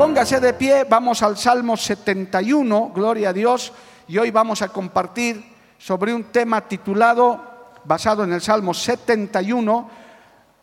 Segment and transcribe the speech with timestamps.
[0.00, 3.70] Póngase de pie, vamos al Salmo 71, gloria a Dios,
[4.08, 5.44] y hoy vamos a compartir
[5.76, 7.38] sobre un tema titulado,
[7.84, 9.90] basado en el Salmo 71,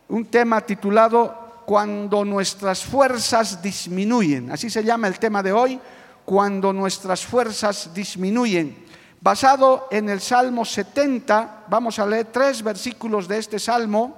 [0.07, 4.51] un tema titulado Cuando nuestras fuerzas disminuyen.
[4.51, 5.79] Así se llama el tema de hoy,
[6.25, 8.85] Cuando nuestras fuerzas disminuyen.
[9.21, 14.17] Basado en el Salmo 70, vamos a leer tres versículos de este Salmo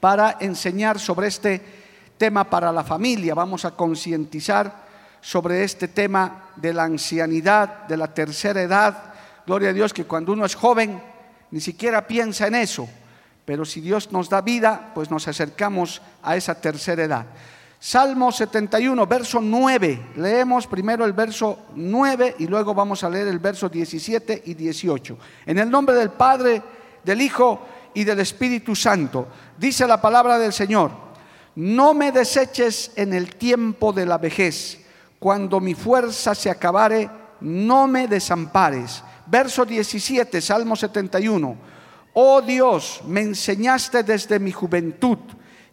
[0.00, 1.81] para enseñar sobre este tema
[2.30, 4.72] para la familia, vamos a concientizar
[5.20, 9.14] sobre este tema de la ancianidad, de la tercera edad.
[9.46, 11.02] Gloria a Dios que cuando uno es joven
[11.50, 12.88] ni siquiera piensa en eso,
[13.44, 17.26] pero si Dios nos da vida, pues nos acercamos a esa tercera edad.
[17.78, 20.10] Salmo 71, verso 9.
[20.16, 25.18] Leemos primero el verso 9 y luego vamos a leer el verso 17 y 18.
[25.46, 26.62] En el nombre del Padre,
[27.02, 29.26] del Hijo y del Espíritu Santo,
[29.58, 31.11] dice la palabra del Señor
[31.54, 34.78] no me deseches en el tiempo de la vejez,
[35.18, 37.08] cuando mi fuerza se acabare,
[37.40, 39.02] no me desampares.
[39.26, 41.56] Verso 17, Salmo 71.
[42.14, 45.18] Oh Dios, me enseñaste desde mi juventud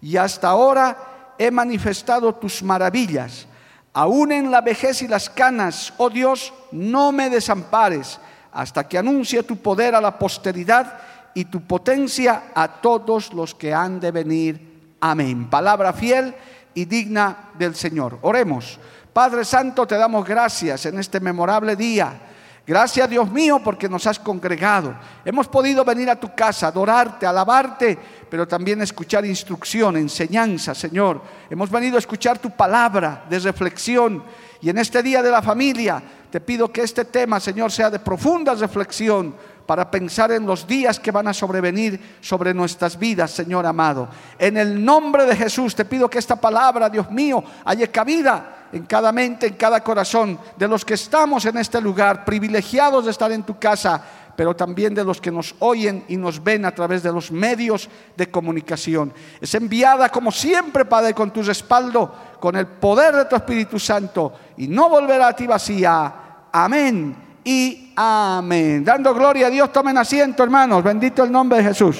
[0.02, 3.47] y hasta ahora he manifestado tus maravillas.
[3.94, 8.19] Aún en la vejez y las canas, oh Dios, no me desampares
[8.51, 11.00] hasta que anuncie tu poder a la posteridad
[11.34, 14.69] y tu potencia a todos los que han de venir
[15.01, 15.49] Amén.
[15.49, 16.35] Palabra fiel
[16.73, 18.19] y digna del Señor.
[18.21, 18.79] Oremos.
[19.13, 22.21] Padre Santo, te damos gracias en este memorable día.
[22.69, 24.95] Gracias Dios mío porque nos has congregado.
[25.25, 27.97] Hemos podido venir a tu casa, adorarte, alabarte,
[28.29, 31.19] pero también escuchar instrucción, enseñanza, Señor.
[31.49, 34.23] Hemos venido a escuchar tu palabra de reflexión.
[34.61, 37.97] Y en este día de la familia te pido que este tema, Señor, sea de
[37.97, 39.33] profunda reflexión
[39.69, 44.09] para pensar en los días que van a sobrevenir sobre nuestras vidas, Señor amado.
[44.40, 48.88] En el nombre de Jesús te pido que esta palabra, Dios mío, haya cabida en
[48.88, 53.31] cada mente, en cada corazón de los que estamos en este lugar, privilegiados de estar
[53.31, 54.03] en tu casa,
[54.35, 57.88] pero también de los que nos oyen y nos ven a través de los medios
[58.18, 59.13] de comunicación.
[59.40, 64.34] Es enviada como siempre, Padre, con tu respaldo, con el poder de tu Espíritu Santo,
[64.58, 66.13] y no volverá a ti vacía.
[66.52, 68.83] Amén y amén.
[68.83, 70.83] Dando gloria a Dios, tomen asiento, hermanos.
[70.83, 71.97] Bendito el nombre de Jesús.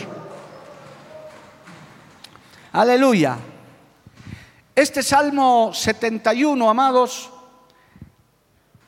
[2.72, 3.38] Aleluya.
[4.76, 7.30] Este Salmo 71, amados,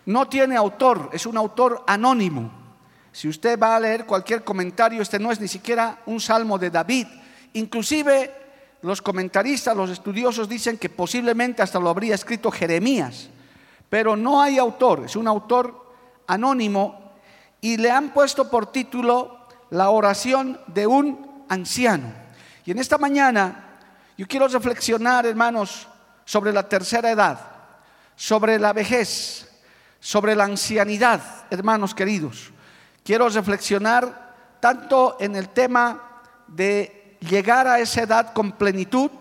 [0.06, 2.52] no tiene autor, es un autor anónimo.
[3.12, 6.70] Si usted va a leer cualquier comentario, este no es ni siquiera un salmo de
[6.70, 7.08] David.
[7.54, 8.32] Inclusive
[8.82, 13.30] los comentaristas, los estudiosos dicen que posiblemente hasta lo habría escrito Jeremías,
[13.90, 15.81] pero no hay autor, es un autor
[16.32, 17.12] anónimo
[17.60, 22.14] y le han puesto por título La oración de un anciano.
[22.66, 23.80] Y en esta mañana
[24.18, 25.88] yo quiero reflexionar, hermanos,
[26.24, 27.40] sobre la tercera edad,
[28.16, 29.50] sobre la vejez,
[30.00, 32.52] sobre la ancianidad, hermanos queridos.
[33.04, 34.32] Quiero reflexionar
[34.62, 39.12] tanto en el tema de llegar a esa edad con plenitud,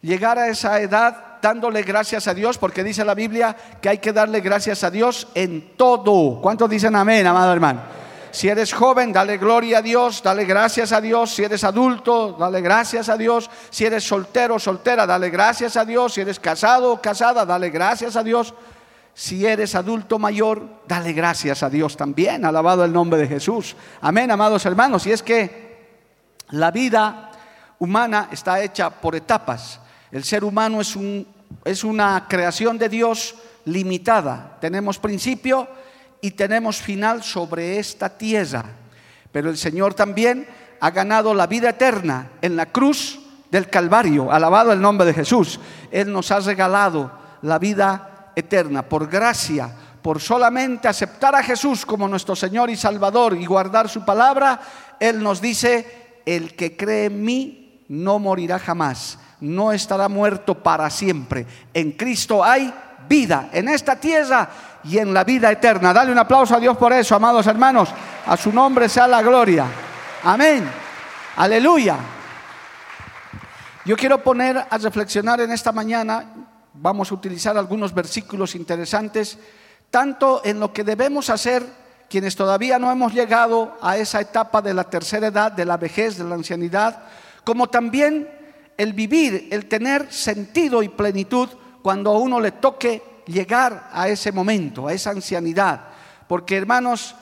[0.00, 4.12] llegar a esa edad dándole gracias a Dios, porque dice la Biblia que hay que
[4.12, 6.40] darle gracias a Dios en todo.
[6.40, 7.98] ¿Cuántos dicen amén, amado hermano?
[8.30, 11.34] Si eres joven, dale gloria a Dios, dale gracias a Dios.
[11.34, 13.50] Si eres adulto, dale gracias a Dios.
[13.70, 16.14] Si eres soltero, soltera, dale gracias a Dios.
[16.14, 18.54] Si eres casado o casada, dale gracias a Dios.
[19.14, 22.44] Si eres adulto mayor, dale gracias a Dios también.
[22.44, 23.74] Alabado el nombre de Jesús.
[24.00, 25.06] Amén, amados hermanos.
[25.06, 25.68] Y es que
[26.50, 27.32] la vida
[27.78, 29.80] humana está hecha por etapas.
[30.10, 31.26] El ser humano es, un,
[31.64, 33.34] es una creación de Dios
[33.64, 34.56] limitada.
[34.60, 35.68] Tenemos principio
[36.20, 38.64] y tenemos final sobre esta tierra.
[39.32, 40.46] Pero el Señor también
[40.80, 43.20] ha ganado la vida eterna en la cruz
[43.50, 44.32] del Calvario.
[44.32, 45.60] Alabado el nombre de Jesús.
[45.90, 47.10] Él nos ha regalado
[47.42, 49.70] la vida eterna por gracia,
[50.02, 54.60] por solamente aceptar a Jesús como nuestro Señor y Salvador y guardar su palabra.
[54.98, 60.88] Él nos dice, el que cree en mí no morirá jamás no estará muerto para
[60.90, 61.46] siempre.
[61.72, 62.72] En Cristo hay
[63.08, 64.48] vida en esta tierra
[64.84, 65.92] y en la vida eterna.
[65.92, 67.88] Dale un aplauso a Dios por eso, amados hermanos.
[68.26, 69.66] A su nombre sea la gloria.
[70.24, 70.68] Amén.
[71.36, 71.96] Aleluya.
[73.84, 76.24] Yo quiero poner a reflexionar en esta mañana,
[76.74, 79.38] vamos a utilizar algunos versículos interesantes,
[79.90, 81.64] tanto en lo que debemos hacer
[82.10, 86.18] quienes todavía no hemos llegado a esa etapa de la tercera edad, de la vejez,
[86.18, 87.02] de la ancianidad,
[87.48, 88.28] como también
[88.76, 91.48] el vivir, el tener sentido y plenitud
[91.80, 95.80] cuando a uno le toque llegar a ese momento, a esa ancianidad.
[96.28, 97.14] Porque hermanos,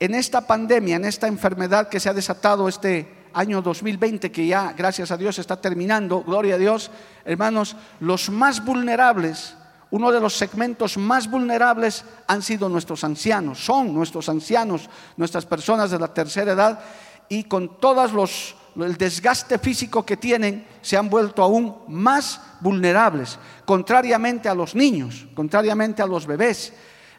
[0.00, 4.72] en esta pandemia, en esta enfermedad que se ha desatado este año 2020, que ya,
[4.72, 6.90] gracias a Dios, está terminando, gloria a Dios,
[7.26, 9.54] hermanos, los más vulnerables,
[9.90, 14.88] uno de los segmentos más vulnerables han sido nuestros ancianos, son nuestros ancianos,
[15.18, 16.80] nuestras personas de la tercera edad,
[17.28, 23.38] y con todos los el desgaste físico que tienen, se han vuelto aún más vulnerables,
[23.64, 26.72] contrariamente a los niños, contrariamente a los bebés,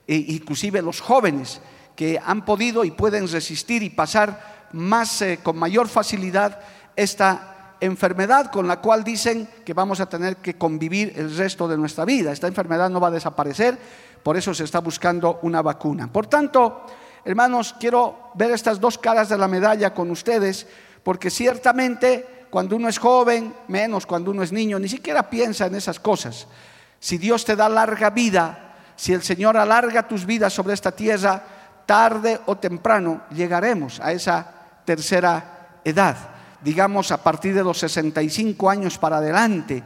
[0.07, 1.61] e inclusive los jóvenes,
[1.95, 6.59] que han podido y pueden resistir y pasar más eh, con mayor facilidad
[6.95, 11.77] esta enfermedad con la cual dicen que vamos a tener que convivir el resto de
[11.77, 12.31] nuestra vida.
[12.31, 13.77] Esta enfermedad no va a desaparecer,
[14.23, 16.11] por eso se está buscando una vacuna.
[16.11, 16.85] Por tanto,
[17.23, 20.67] hermanos, quiero ver estas dos caras de la medalla con ustedes
[21.05, 25.75] porque ciertamente cuando uno es joven, menos cuando uno es niño, ni siquiera piensa en
[25.75, 26.47] esas cosas.
[26.99, 31.43] Si Dios te da larga vida, si el Señor alarga tus vidas sobre esta tierra,
[31.85, 34.49] tarde o temprano llegaremos a esa
[34.83, 36.17] tercera edad,
[36.63, 39.83] digamos a partir de los 65 años para adelante.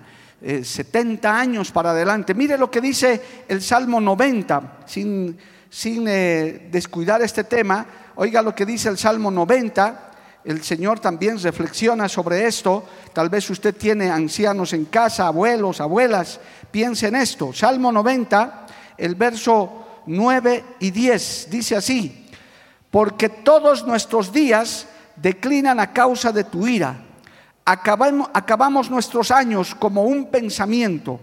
[0.63, 2.33] 70 eh, años para adelante.
[2.33, 5.37] Mire lo que dice el Salmo 90, sin,
[5.69, 7.85] sin eh, descuidar este tema.
[8.15, 10.08] Oiga lo que dice el Salmo 90,
[10.49, 12.83] el Señor también reflexiona sobre esto.
[13.13, 16.39] Tal vez usted tiene ancianos en casa, abuelos, abuelas.
[16.71, 17.53] Piense en esto.
[17.53, 18.65] Salmo 90,
[18.97, 22.25] el verso 9 y 10, dice así,
[22.89, 24.87] porque todos nuestros días
[25.17, 26.99] declinan a causa de tu ira.
[27.63, 31.19] Acabamos, acabamos nuestros años como un pensamiento.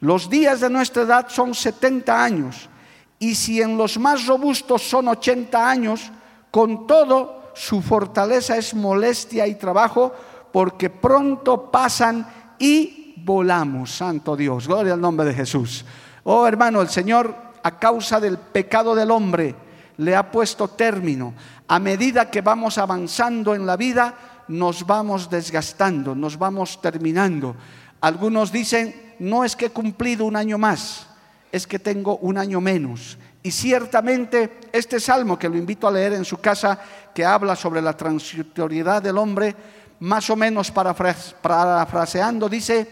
[0.00, 2.70] Los días de nuestra edad son 70 años.
[3.18, 6.10] Y si en los más robustos son 80 años,
[6.50, 10.12] con todo su fortaleza es molestia y trabajo,
[10.52, 12.26] porque pronto pasan
[12.58, 14.66] y volamos, Santo Dios.
[14.66, 15.84] Gloria al nombre de Jesús.
[16.24, 19.54] Oh hermano, el Señor, a causa del pecado del hombre,
[19.96, 21.34] le ha puesto término.
[21.68, 24.14] A medida que vamos avanzando en la vida,
[24.48, 27.56] nos vamos desgastando, nos vamos terminando.
[28.00, 31.06] Algunos dicen, no es que he cumplido un año más,
[31.50, 33.18] es que tengo un año menos.
[33.42, 36.78] Y ciertamente este salmo que lo invito a leer en su casa,
[37.14, 39.54] que habla sobre la transitoriedad del hombre,
[40.00, 42.88] más o menos parafraseando, dice,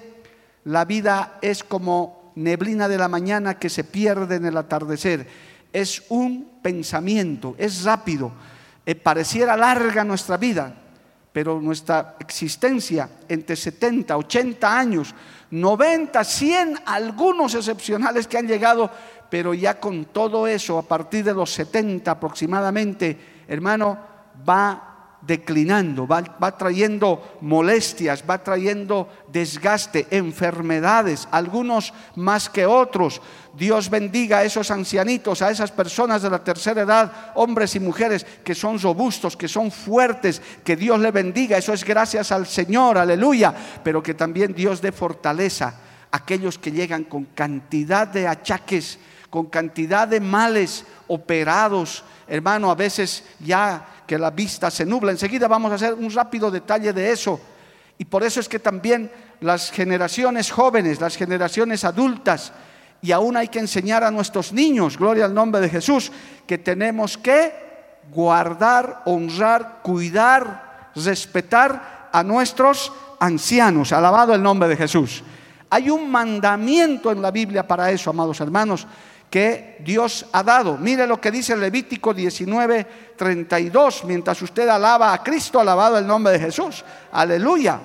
[0.64, 5.26] la vida es como neblina de la mañana que se pierde en el atardecer.
[5.72, 8.32] Es un pensamiento, es rápido,
[8.84, 10.74] eh, pareciera larga nuestra vida,
[11.32, 15.14] pero nuestra existencia entre 70, 80 años,
[15.50, 18.90] 90, 100, algunos excepcionales que han llegado,
[19.28, 23.98] pero ya con todo eso, a partir de los 70 aproximadamente, hermano,
[24.48, 24.89] va
[25.22, 33.20] declinando, va, trayendo molestias, va trayendo desgaste, enfermedades, algunos más que otros.
[33.54, 38.24] Dios bendiga a esos ancianitos, a esas personas de la tercera edad, hombres y mujeres
[38.44, 41.58] que son robustos, que son fuertes, que Dios le bendiga.
[41.58, 43.54] Eso es gracias al Señor, aleluya.
[43.82, 45.74] Pero que también Dios dé fortaleza
[46.10, 48.98] a aquellos que llegan con cantidad de achaques,
[49.28, 55.12] con cantidad de males operados, hermano, a veces ya que la vista se nubla.
[55.12, 57.40] Enseguida vamos a hacer un rápido detalle de eso.
[57.96, 59.08] Y por eso es que también
[59.40, 62.52] las generaciones jóvenes, las generaciones adultas,
[63.02, 66.10] y aún hay que enseñar a nuestros niños, gloria al nombre de Jesús,
[66.44, 67.54] que tenemos que
[68.12, 73.92] guardar, honrar, cuidar, respetar a nuestros ancianos.
[73.92, 75.22] Alabado el nombre de Jesús.
[75.70, 78.88] Hay un mandamiento en la Biblia para eso, amados hermanos,
[79.30, 80.76] que Dios ha dado.
[80.76, 84.04] Mire lo que dice Levítico 19, 32.
[84.04, 86.84] Mientras usted alaba a Cristo, alabado el nombre de Jesús.
[87.12, 87.80] Aleluya.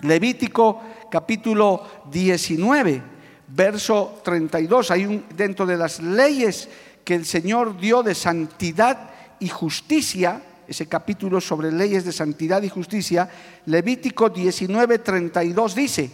[0.00, 3.02] Levítico capítulo 19,
[3.48, 4.90] verso 32.
[4.90, 6.68] Hay un, dentro de las leyes
[7.04, 12.68] que el Señor dio de santidad y justicia, ese capítulo sobre leyes de santidad y
[12.68, 13.28] justicia,
[13.66, 16.10] Levítico 19, 32 dice,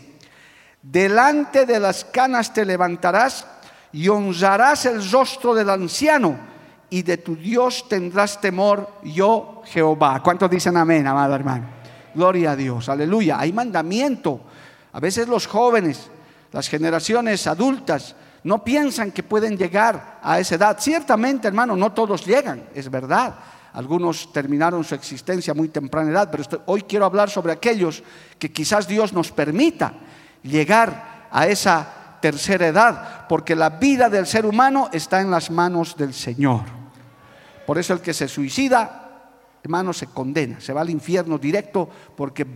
[0.82, 3.46] delante de las canas te levantarás
[3.92, 6.36] y honrarás el rostro del anciano
[6.88, 10.22] y de tu Dios tendrás temor, yo Jehová.
[10.22, 11.66] ¿Cuántos dicen amén, amado hermano?
[12.14, 13.38] Gloria a Dios, aleluya.
[13.38, 14.40] Hay mandamiento.
[14.92, 16.10] A veces los jóvenes,
[16.52, 20.76] las generaciones adultas, No piensan que pueden llegar a esa edad.
[20.80, 23.34] Ciertamente, hermano, no todos llegan, es verdad.
[23.72, 28.02] Algunos terminaron su existencia a muy temprana edad, pero hoy quiero hablar sobre aquellos
[28.38, 29.94] que quizás Dios nos permita
[30.42, 35.94] llegar a esa tercera edad, porque la vida del ser humano está en las manos
[35.98, 36.62] del Señor.
[37.66, 39.20] Por eso el que se suicida,
[39.62, 41.86] hermano, se condena, se va al infierno directo
[42.16, 42.46] porque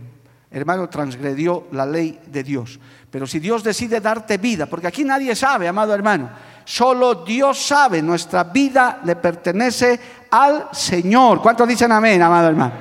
[0.49, 2.79] hermano, transgredió la ley de Dios.
[3.11, 6.29] Pero si Dios decide darte vida, porque aquí nadie sabe, amado hermano,
[6.63, 9.99] solo Dios sabe, nuestra vida le pertenece
[10.31, 11.41] al Señor.
[11.41, 12.73] ¿Cuántos dicen amén, amado hermano?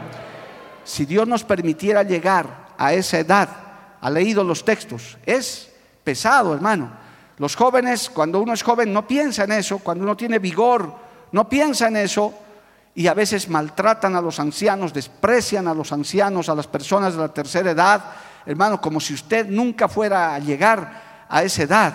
[0.84, 3.48] Si Dios nos permitiera llegar a esa edad,
[4.00, 5.72] ha leído los textos, es
[6.06, 6.88] pesado, hermano.
[7.38, 10.94] Los jóvenes, cuando uno es joven, no piensa en eso, cuando uno tiene vigor,
[11.32, 12.32] no piensa en eso,
[12.94, 17.20] y a veces maltratan a los ancianos, desprecian a los ancianos, a las personas de
[17.20, 18.04] la tercera edad,
[18.46, 21.94] hermano, como si usted nunca fuera a llegar a esa edad.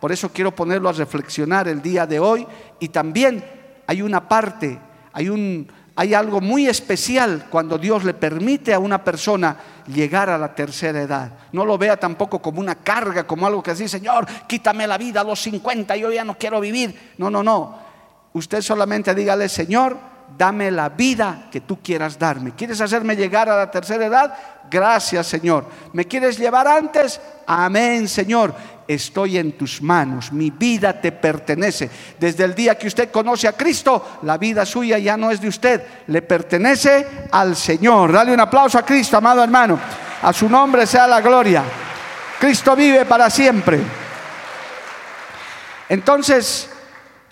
[0.00, 2.44] Por eso quiero ponerlo a reflexionar el día de hoy
[2.80, 3.44] y también
[3.86, 4.76] hay una parte,
[5.12, 5.68] hay un
[6.02, 9.56] hay algo muy especial cuando Dios le permite a una persona
[9.86, 11.30] llegar a la tercera edad.
[11.52, 15.20] No lo vea tampoco como una carga, como algo que así, Señor, quítame la vida
[15.20, 17.14] a los 50, yo ya no quiero vivir.
[17.18, 17.78] No, no, no.
[18.32, 19.96] Usted solamente dígale, Señor,
[20.36, 22.50] dame la vida que tú quieras darme.
[22.50, 24.34] ¿Quieres hacerme llegar a la tercera edad?
[24.72, 25.66] Gracias, Señor.
[25.92, 27.20] ¿Me quieres llevar antes?
[27.46, 28.54] Amén, Señor.
[28.88, 31.90] Estoy en tus manos, mi vida te pertenece.
[32.18, 35.48] Desde el día que usted conoce a Cristo, la vida suya ya no es de
[35.48, 38.12] usted, le pertenece al Señor.
[38.12, 39.78] Dale un aplauso a Cristo, amado hermano.
[40.22, 41.62] A su nombre sea la gloria.
[42.40, 43.78] Cristo vive para siempre.
[45.88, 46.70] Entonces,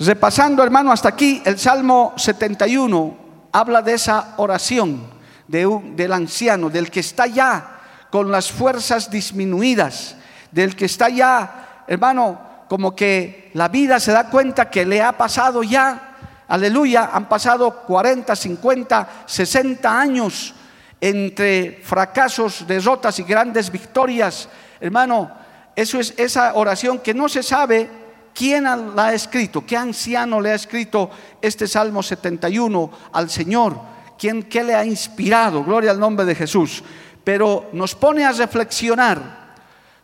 [0.01, 3.17] Repasando, hermano, hasta aquí, el Salmo 71
[3.53, 5.20] habla de esa oración
[5.51, 7.79] del anciano, del que está ya
[8.11, 10.17] con las fuerzas disminuidas,
[10.51, 15.13] del que está ya, hermano, como que la vida se da cuenta que le ha
[15.17, 16.17] pasado ya,
[16.49, 20.55] aleluya, han pasado 40, 50, 60 años
[21.01, 24.49] entre fracasos, derrotas y grandes victorias.
[24.81, 25.31] Hermano,
[25.75, 28.01] eso es esa oración que no se sabe
[28.35, 29.67] ¿Quién la ha escrito?
[29.67, 31.11] ¿Qué anciano le ha escrito
[31.43, 33.79] este Salmo 71 al Señor?
[34.21, 35.65] ¿Quién qué le ha inspirado?
[35.65, 36.85] Gloria al nombre de Jesús.
[37.25, 39.55] Pero nos pone a reflexionar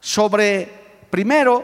[0.01, 0.69] sobre,
[1.11, 1.63] primero,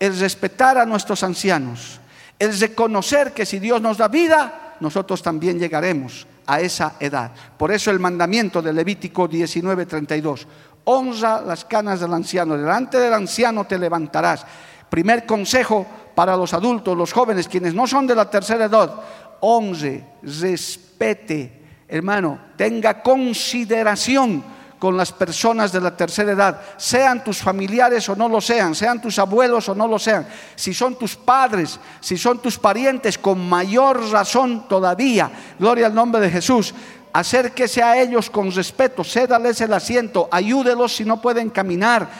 [0.00, 2.00] el respetar a nuestros ancianos,
[2.38, 7.30] el reconocer que si Dios nos da vida, nosotros también llegaremos a esa edad.
[7.56, 10.46] Por eso el mandamiento de Levítico 19:32,
[10.84, 14.44] honra las canas del anciano, delante del anciano te levantarás
[14.94, 15.84] Primer consejo
[16.14, 18.94] para los adultos, los jóvenes, quienes no son de la tercera edad,
[19.40, 21.63] honre, respete,
[21.98, 24.42] hermano, tenga consideración
[24.80, 29.00] con las personas de la tercera edad, sean tus familiares o no lo sean, sean
[29.00, 33.48] tus abuelos o no lo sean, si son tus padres, si son tus parientes, con
[33.48, 36.74] mayor razón todavía, gloria al nombre de Jesús,
[37.12, 42.10] acérquese a ellos con respeto, cédales el asiento, ayúdelos si no pueden caminar,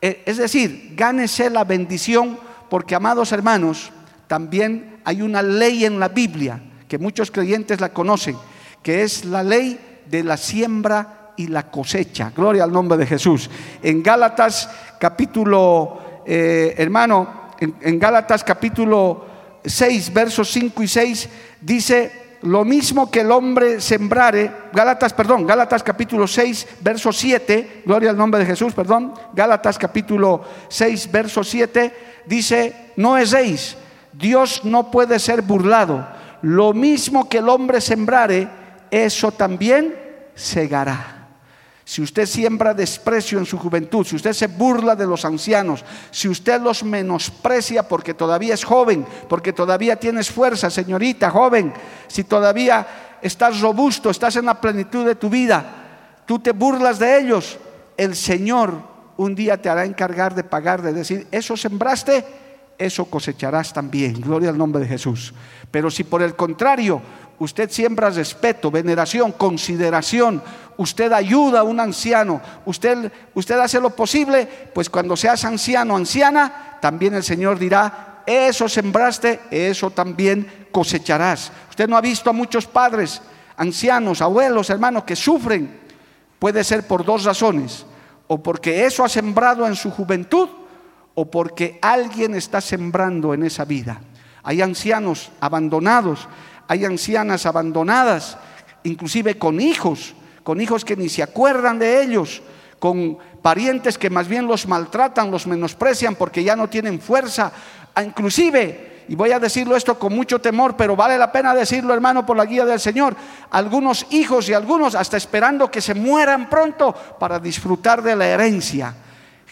[0.00, 2.36] eh, es decir, gánese la bendición
[2.68, 3.92] porque, amados hermanos,
[4.26, 8.36] también hay una ley en la Biblia que muchos creyentes la conocen,
[8.84, 12.30] que es la ley de la siembra y la cosecha.
[12.36, 13.50] Gloria al nombre de Jesús.
[13.82, 19.24] En Gálatas capítulo, eh, hermano, en, en Gálatas capítulo
[19.64, 21.28] 6, versos 5 y 6,
[21.62, 28.10] dice, lo mismo que el hombre sembrare, Gálatas, perdón, Gálatas capítulo 6, verso 7, gloria
[28.10, 31.94] al nombre de Jesús, perdón, Gálatas capítulo 6, verso 7,
[32.26, 33.78] dice, no es
[34.12, 36.06] Dios no puede ser burlado,
[36.42, 38.63] lo mismo que el hombre sembrare,
[39.02, 39.92] eso también
[40.36, 41.28] segará.
[41.84, 46.28] Si usted siembra desprecio en su juventud, si usted se burla de los ancianos, si
[46.28, 51.74] usted los menosprecia porque todavía es joven, porque todavía tienes fuerza, señorita joven,
[52.06, 57.18] si todavía estás robusto, estás en la plenitud de tu vida, tú te burlas de
[57.18, 57.58] ellos,
[57.96, 58.74] el Señor
[59.16, 62.24] un día te hará encargar de pagar, de decir, eso sembraste,
[62.78, 64.20] eso cosecharás también.
[64.20, 65.34] Gloria al nombre de Jesús.
[65.70, 67.00] Pero si por el contrario
[67.38, 70.42] usted siembra respeto, veneración, consideración,
[70.76, 76.78] usted ayuda a un anciano, usted, usted hace lo posible, pues cuando seas anciano, anciana,
[76.80, 81.52] también el Señor dirá, eso sembraste, eso también cosecharás.
[81.70, 83.20] Usted no ha visto a muchos padres,
[83.56, 85.80] ancianos, abuelos, hermanos, que sufren.
[86.38, 87.86] Puede ser por dos razones,
[88.26, 90.48] o porque eso ha sembrado en su juventud,
[91.14, 94.00] o porque alguien está sembrando en esa vida.
[94.42, 96.28] Hay ancianos abandonados,
[96.68, 98.36] hay ancianas abandonadas,
[98.82, 102.42] inclusive con hijos, con hijos que ni se acuerdan de ellos,
[102.78, 107.52] con parientes que más bien los maltratan, los menosprecian porque ya no tienen fuerza,
[108.02, 112.26] Inclusive, y voy a decirlo esto con mucho temor, pero vale la pena decirlo, hermano,
[112.26, 113.14] por la guía del Señor,
[113.50, 118.94] algunos hijos y algunos hasta esperando que se mueran pronto para disfrutar de la herencia.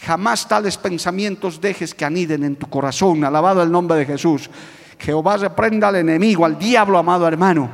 [0.01, 3.23] Jamás tales pensamientos dejes que aniden en tu corazón.
[3.23, 4.51] Alabado el nombre de Jesús.
[5.03, 7.69] Jehová reprenda al enemigo, al diablo, amado hermano.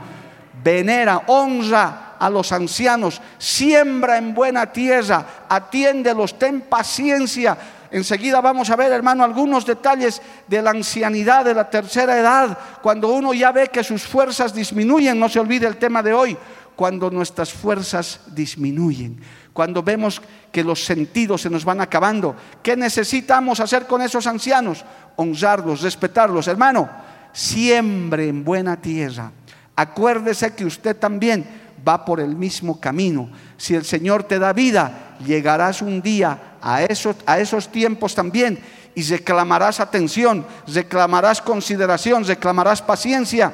[0.62, 7.56] Venera, honra a los ancianos, siembra en buena tierra, atiéndelos, ten paciencia.
[7.90, 13.08] Enseguida vamos a ver, hermano, algunos detalles de la ancianidad, de la tercera edad, cuando
[13.08, 16.36] uno ya ve que sus fuerzas disminuyen, no se olvide el tema de hoy,
[16.74, 19.20] cuando nuestras fuerzas disminuyen
[19.58, 22.36] cuando vemos que los sentidos se nos van acabando.
[22.62, 24.84] ¿Qué necesitamos hacer con esos ancianos?
[25.16, 26.46] Honrarlos, respetarlos.
[26.46, 26.88] Hermano,
[27.32, 29.32] siempre en buena tierra.
[29.76, 31.46] Acuérdese que usted también
[31.86, 33.30] va por el mismo camino.
[33.56, 38.58] Si el Señor te da vida, llegarás un día a esos, a esos tiempos también
[38.94, 43.52] y reclamarás atención, reclamarás consideración, reclamarás paciencia.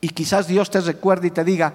[0.00, 1.74] Y quizás Dios te recuerde y te diga,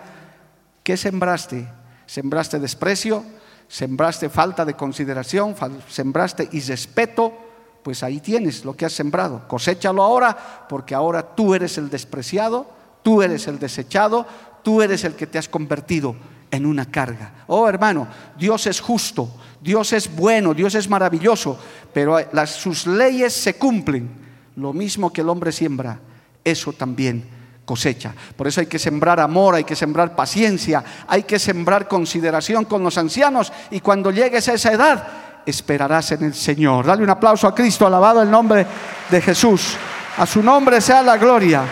[0.83, 1.67] ¿qué sembraste?
[2.05, 3.23] Sembraste desprecio,
[3.67, 5.55] sembraste falta de consideración,
[5.87, 7.50] sembraste irrespeto,
[7.83, 9.47] pues ahí tienes lo que has sembrado.
[9.47, 12.67] Coséchalo ahora, porque ahora tú eres el despreciado,
[13.03, 14.25] tú eres el desechado,
[14.63, 16.15] tú eres el que te has convertido
[16.51, 17.45] en una carga.
[17.47, 18.07] Oh hermano,
[18.37, 19.29] Dios es justo,
[19.61, 21.57] Dios es bueno, Dios es maravilloso,
[21.93, 24.21] pero sus leyes se cumplen.
[24.55, 25.99] Lo mismo que el hombre siembra,
[26.43, 28.13] eso también cosecha.
[28.35, 32.83] Por eso hay que sembrar amor, hay que sembrar paciencia, hay que sembrar consideración con
[32.83, 35.07] los ancianos y cuando llegues a esa edad,
[35.45, 36.85] esperarás en el Señor.
[36.85, 38.65] Dale un aplauso a Cristo, alabado el nombre
[39.09, 39.75] de Jesús.
[40.17, 41.63] A su nombre sea la gloria.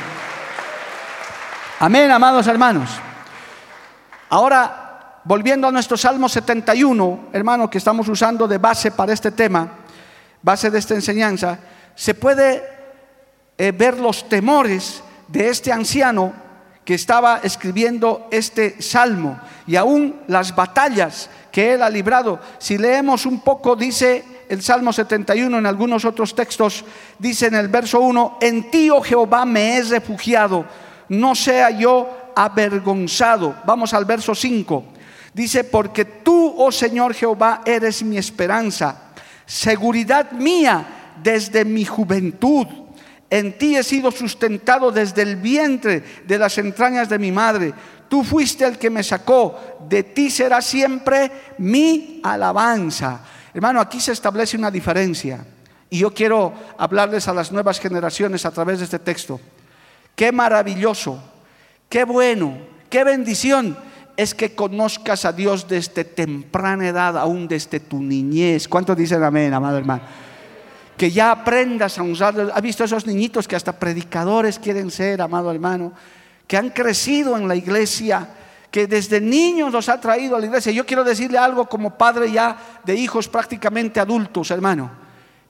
[1.79, 2.89] Amén, amados hermanos.
[4.29, 9.69] Ahora, volviendo a nuestro Salmo 71, hermano, que estamos usando de base para este tema,
[10.41, 11.57] base de esta enseñanza,
[11.95, 12.63] se puede
[13.57, 16.33] eh, ver los temores de este anciano
[16.85, 22.39] que estaba escribiendo este salmo y aún las batallas que él ha librado.
[22.57, 26.85] Si leemos un poco, dice el Salmo 71 en algunos otros textos,
[27.17, 30.65] dice en el verso 1, en ti, oh Jehová, me he refugiado,
[31.09, 33.57] no sea yo avergonzado.
[33.65, 34.85] Vamos al verso 5.
[35.33, 39.11] Dice, porque tú, oh Señor Jehová, eres mi esperanza,
[39.45, 42.67] seguridad mía desde mi juventud
[43.29, 47.73] en ti he sido sustentado desde el vientre de las entrañas de mi madre.
[48.09, 49.77] Tú fuiste el que me sacó.
[49.87, 53.21] De ti será siempre mi alabanza.
[53.53, 55.45] Hermano, aquí se establece una diferencia.
[55.89, 59.39] Y yo quiero hablarles a las nuevas generaciones a través de este texto.
[60.15, 61.21] Qué maravilloso,
[61.87, 62.57] qué bueno,
[62.89, 63.77] qué bendición
[64.17, 68.67] es que conozcas a Dios desde temprana edad, aún desde tu niñez.
[68.67, 70.01] ¿Cuántos dicen amén, amado hermano?
[70.99, 72.51] que ya aprendas a usar.
[72.53, 75.93] ¿Ha visto esos niñitos que hasta predicadores quieren ser, amado hermano?
[76.49, 78.27] Que han crecido en la iglesia,
[78.71, 80.71] que desde niños los ha traído a la iglesia.
[80.71, 84.89] Yo quiero decirle algo como padre ya de hijos prácticamente adultos, hermano.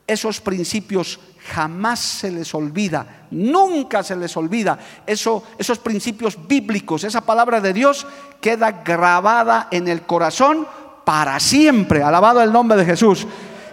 [0.05, 1.17] Esos principios
[1.53, 4.77] jamás se les olvida, nunca se les olvida.
[5.05, 8.05] Eso, esos principios bíblicos, esa palabra de Dios
[8.41, 10.67] queda grabada en el corazón
[11.05, 12.03] para siempre.
[12.03, 13.25] Alabado el nombre de Jesús.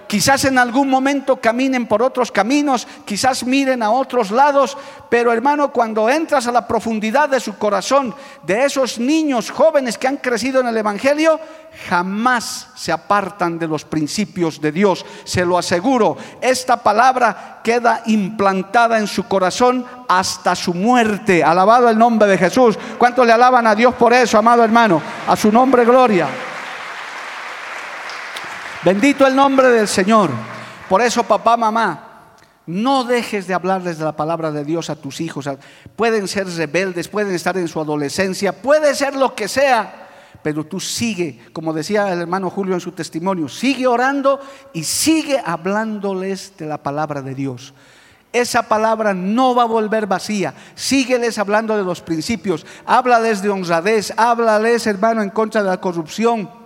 [0.07, 4.77] Quizás en algún momento caminen por otros caminos, quizás miren a otros lados,
[5.11, 8.15] pero hermano, cuando entras a la profundidad de su corazón,
[8.45, 11.41] de esos niños jóvenes que han crecido en el Evangelio,
[11.89, 16.17] jamás se apartan de los principios de Dios, se lo aseguro.
[16.41, 21.43] Esta palabra queda implantada en su corazón hasta su muerte.
[21.43, 22.79] Alabado el nombre de Jesús.
[22.97, 25.03] ¿Cuántos le alaban a Dios por eso, amado hermano?
[25.27, 26.29] A su nombre, gloria.
[28.85, 30.31] Bendito el nombre del Señor.
[30.89, 32.07] Por eso, papá, mamá,
[32.67, 35.49] no dejes de hablarles de la palabra de Dios a tus hijos.
[35.97, 40.09] Pueden ser rebeldes, pueden estar en su adolescencia, puede ser lo que sea,
[40.43, 44.41] pero tú sigue, como decía el hermano Julio en su testimonio, sigue orando
[44.73, 47.75] y sigue hablándoles de la palabra de Dios.
[48.33, 50.53] Esa palabra no va a volver vacía.
[50.75, 52.67] Sígueles hablando de los principios.
[52.85, 54.13] Háblales de honradez.
[54.15, 56.66] Háblales, hermano, en contra de la corrupción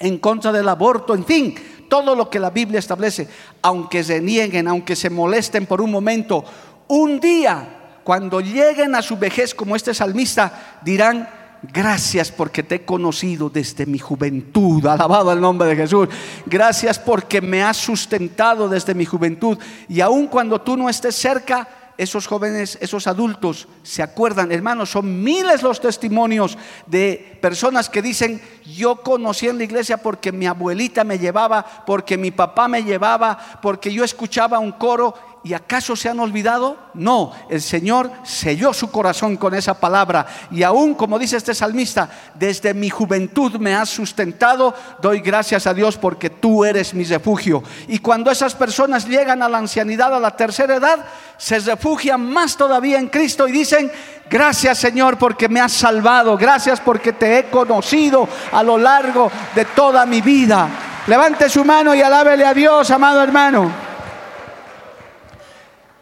[0.00, 1.54] en contra del aborto, en fin,
[1.88, 3.28] todo lo que la Biblia establece,
[3.62, 6.44] aunque se nieguen, aunque se molesten por un momento,
[6.88, 11.28] un día, cuando lleguen a su vejez como este salmista, dirán,
[11.62, 14.84] Gracias porque te he conocido desde mi juventud.
[14.86, 16.08] Alabado el nombre de Jesús.
[16.46, 19.58] Gracias porque me has sustentado desde mi juventud.
[19.86, 21.68] Y aun cuando tú no estés cerca,
[22.00, 24.50] esos jóvenes, esos adultos se acuerdan.
[24.50, 30.32] Hermanos, son miles los testimonios de personas que dicen, yo conocí en la iglesia porque
[30.32, 35.54] mi abuelita me llevaba, porque mi papá me llevaba, porque yo escuchaba un coro ¿Y
[35.54, 36.76] acaso se han olvidado?
[36.92, 40.26] No, el Señor selló su corazón con esa palabra.
[40.50, 45.72] Y aún, como dice este salmista, desde mi juventud me has sustentado, doy gracias a
[45.72, 47.62] Dios porque tú eres mi refugio.
[47.88, 51.06] Y cuando esas personas llegan a la ancianidad, a la tercera edad,
[51.38, 53.90] se refugian más todavía en Cristo y dicen,
[54.28, 59.64] gracias Señor porque me has salvado, gracias porque te he conocido a lo largo de
[59.64, 60.68] toda mi vida.
[61.06, 63.89] Levante su mano y alábele a Dios, amado hermano.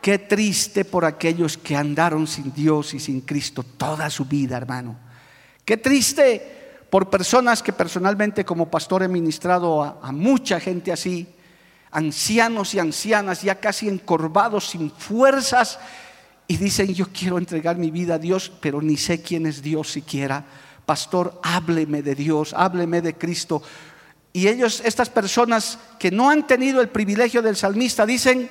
[0.09, 4.97] Qué triste por aquellos que andaron sin Dios y sin Cristo toda su vida, hermano.
[5.66, 11.29] Qué triste por personas que personalmente como pastor he ministrado a, mucha gente así,
[11.90, 15.79] ancianos y ancianas ya casi encorvados, sin fuerzas,
[16.47, 19.92] y dicen, yo quiero entregar mi vida a Dios, pero ni sé quién es Dios
[19.92, 20.42] siquiera.
[20.87, 23.62] Pastor, hábleme de Dios, hábleme de Cristo.
[24.33, 28.49] Y ellos, estas personas que no han tenido el privilegio del salmista, dicen,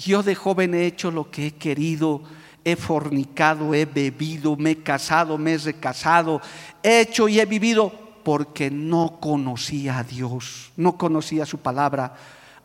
[0.00, 2.22] yo de joven he hecho lo que he querido,
[2.64, 6.40] he fornicado, he bebido, me he casado, me he recasado,
[6.82, 7.92] he hecho y he vivido
[8.24, 12.14] porque no conocía a Dios, no conocía su palabra.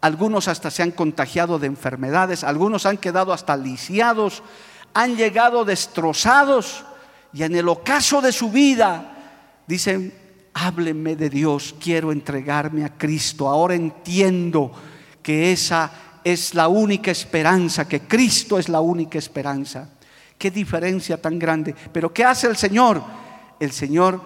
[0.01, 4.43] Algunos hasta se han contagiado de enfermedades, algunos han quedado hasta lisiados,
[4.93, 6.85] han llegado destrozados
[7.33, 10.13] y en el ocaso de su vida dicen,
[10.53, 14.71] hábleme de Dios, quiero entregarme a Cristo, ahora entiendo
[15.21, 19.87] que esa es la única esperanza, que Cristo es la única esperanza.
[20.39, 21.75] Qué diferencia tan grande.
[21.93, 23.03] Pero ¿qué hace el Señor?
[23.59, 24.19] El Señor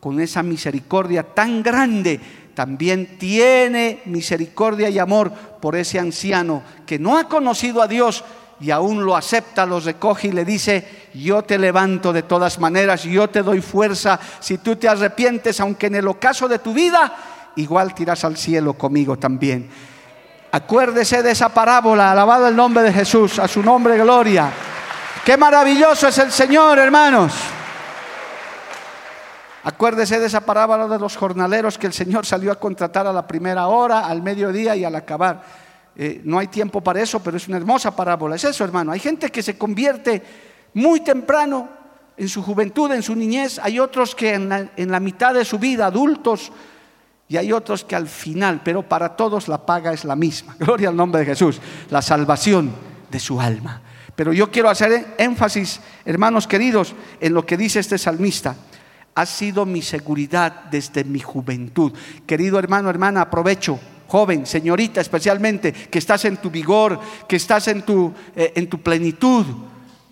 [0.00, 2.18] con esa misericordia tan grande
[2.54, 8.24] también tiene misericordia y amor por ese anciano que no ha conocido a Dios
[8.58, 13.02] y aún lo acepta, lo recoge y le dice, yo te levanto de todas maneras,
[13.02, 17.52] yo te doy fuerza, si tú te arrepientes, aunque en el ocaso de tu vida,
[17.56, 19.68] igual tiras al cielo conmigo también.
[20.54, 24.52] Acuérdese de esa parábola, alabado el nombre de Jesús, a su nombre gloria.
[25.24, 27.32] Qué maravilloso es el Señor, hermanos.
[29.64, 33.26] Acuérdese de esa parábola de los jornaleros que el Señor salió a contratar a la
[33.26, 35.42] primera hora, al mediodía y al acabar.
[35.96, 38.36] Eh, no hay tiempo para eso, pero es una hermosa parábola.
[38.36, 38.92] Es eso, hermano.
[38.92, 40.22] Hay gente que se convierte
[40.74, 41.68] muy temprano
[42.16, 43.58] en su juventud, en su niñez.
[43.60, 46.52] Hay otros que en la mitad de su vida, adultos,
[47.34, 50.54] y hay otros que al final, pero para todos la paga es la misma.
[50.60, 52.70] Gloria al nombre de Jesús, la salvación
[53.10, 53.82] de su alma.
[54.14, 58.54] Pero yo quiero hacer énfasis, hermanos queridos, en lo que dice este salmista.
[59.16, 61.92] Ha sido mi seguridad desde mi juventud.
[62.24, 67.82] Querido hermano, hermana, aprovecho joven, señorita especialmente, que estás en tu vigor, que estás en
[67.82, 69.44] tu, eh, en tu plenitud.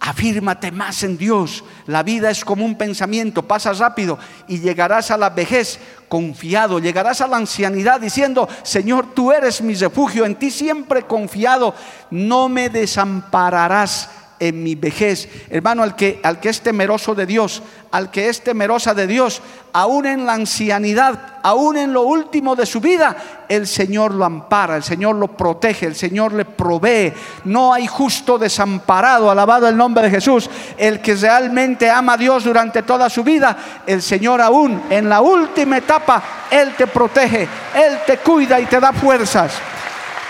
[0.04, 1.62] Afírmate más en Dios.
[1.86, 7.20] La vida es como un pensamiento, pasa rápido y llegarás a la vejez confiado, llegarás
[7.20, 11.72] a la ancianidad diciendo, Señor, tú eres mi refugio, en ti siempre confiado,
[12.10, 14.10] no me desampararás
[14.42, 15.28] en mi vejez.
[15.50, 19.40] Hermano, al que, al que es temeroso de Dios, al que es temerosa de Dios,
[19.72, 24.74] aún en la ancianidad, aún en lo último de su vida, el Señor lo ampara,
[24.74, 27.12] el Señor lo protege, el Señor le provee.
[27.44, 30.50] No hay justo desamparado, alabado el nombre de Jesús.
[30.76, 35.20] El que realmente ama a Dios durante toda su vida, el Señor aún en la
[35.20, 37.42] última etapa, Él te protege,
[37.76, 39.52] Él te cuida y te da fuerzas.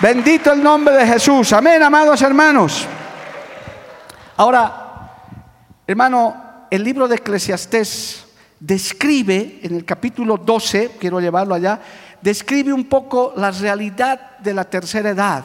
[0.00, 1.50] Bendito el nombre de Jesús.
[1.54, 2.86] Amén, amados hermanos.
[4.36, 5.10] Ahora,
[5.86, 8.24] hermano, el libro de Eclesiastés
[8.58, 11.80] describe en el capítulo 12, quiero llevarlo allá,
[12.22, 15.44] describe un poco la realidad de la tercera edad,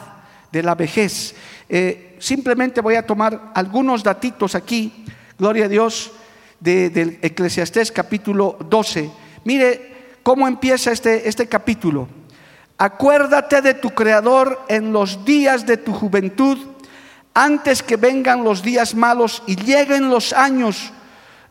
[0.50, 1.34] de la vejez.
[1.68, 5.04] Eh, simplemente voy a tomar algunos datitos aquí,
[5.38, 6.12] gloria a Dios,
[6.58, 9.10] del Eclesiastés capítulo 12.
[9.44, 12.08] Mire cómo empieza este, este capítulo.
[12.78, 16.58] Acuérdate de tu Creador en los días de tu juventud
[17.38, 20.92] antes que vengan los días malos y lleguen los años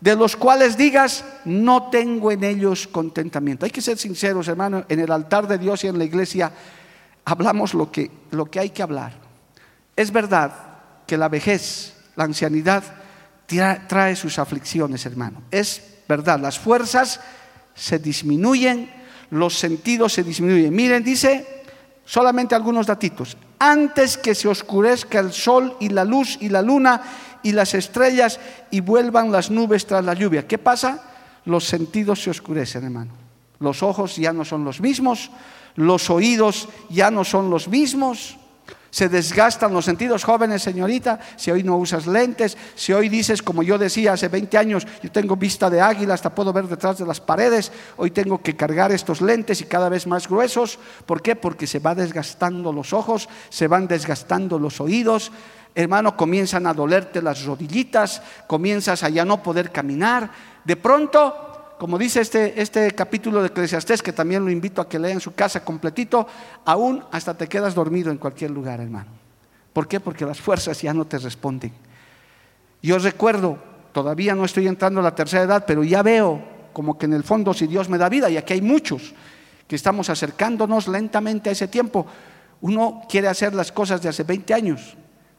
[0.02, 3.66] de los cuales digas, no tengo en ellos contentamiento.
[3.66, 6.52] Hay que ser sinceros, hermano, en el altar de Dios y en la iglesia
[7.26, 9.14] hablamos lo que, lo que hay que hablar.
[9.96, 10.52] Es verdad
[11.08, 12.84] que la vejez, la ancianidad,
[13.88, 15.44] trae sus aflicciones, hermano.
[15.50, 17.22] Es verdad, las fuerzas
[17.74, 18.92] se disminuyen,
[19.32, 20.76] los sentidos se disminuyen.
[20.76, 21.57] Miren, dice
[22.08, 23.38] solamente algunos datitos.
[23.60, 27.02] Antes que se oscurezca el sol y la luz y la luna
[27.44, 28.40] y las estrellas
[28.72, 30.48] y vuelvan las nubes tras la lluvia.
[30.48, 31.04] ¿Qué pasa?
[31.46, 33.12] Los sentidos se oscurecen, hermano.
[33.60, 35.32] Los ojos ya no son los mismos,
[35.76, 38.38] los oídos ya no son los mismos.
[38.98, 43.62] Se desgastan los sentidos jóvenes, señorita, si hoy no usas lentes, si hoy dices, como
[43.62, 47.06] yo decía hace 20 años, yo tengo vista de águila, hasta puedo ver detrás de
[47.06, 50.80] las paredes, hoy tengo que cargar estos lentes y cada vez más gruesos.
[51.06, 51.36] ¿Por qué?
[51.36, 55.32] Porque se va desgastando los ojos, se van desgastando los oídos,
[55.76, 60.32] hermano, comienzan a dolerte las rodillitas, comienzas a ya no poder caminar.
[60.66, 61.47] De pronto
[61.78, 65.20] como dice este, este capítulo de Eclesiastés, que también lo invito a que lea en
[65.20, 66.28] su casa completito,
[66.66, 69.12] aún hasta te quedas dormido en cualquier lugar, hermano.
[69.74, 70.00] ¿Por qué?
[70.00, 71.72] Porque las fuerzas ya no te responden.
[72.82, 73.58] Yo recuerdo,
[73.92, 76.42] todavía no estoy entrando a la tercera edad, pero ya veo
[76.74, 79.14] como que en el fondo si Dios me da vida, y aquí hay muchos
[79.68, 82.08] que estamos acercándonos lentamente a ese tiempo,
[82.62, 84.96] uno quiere hacer las cosas de hace 20 años,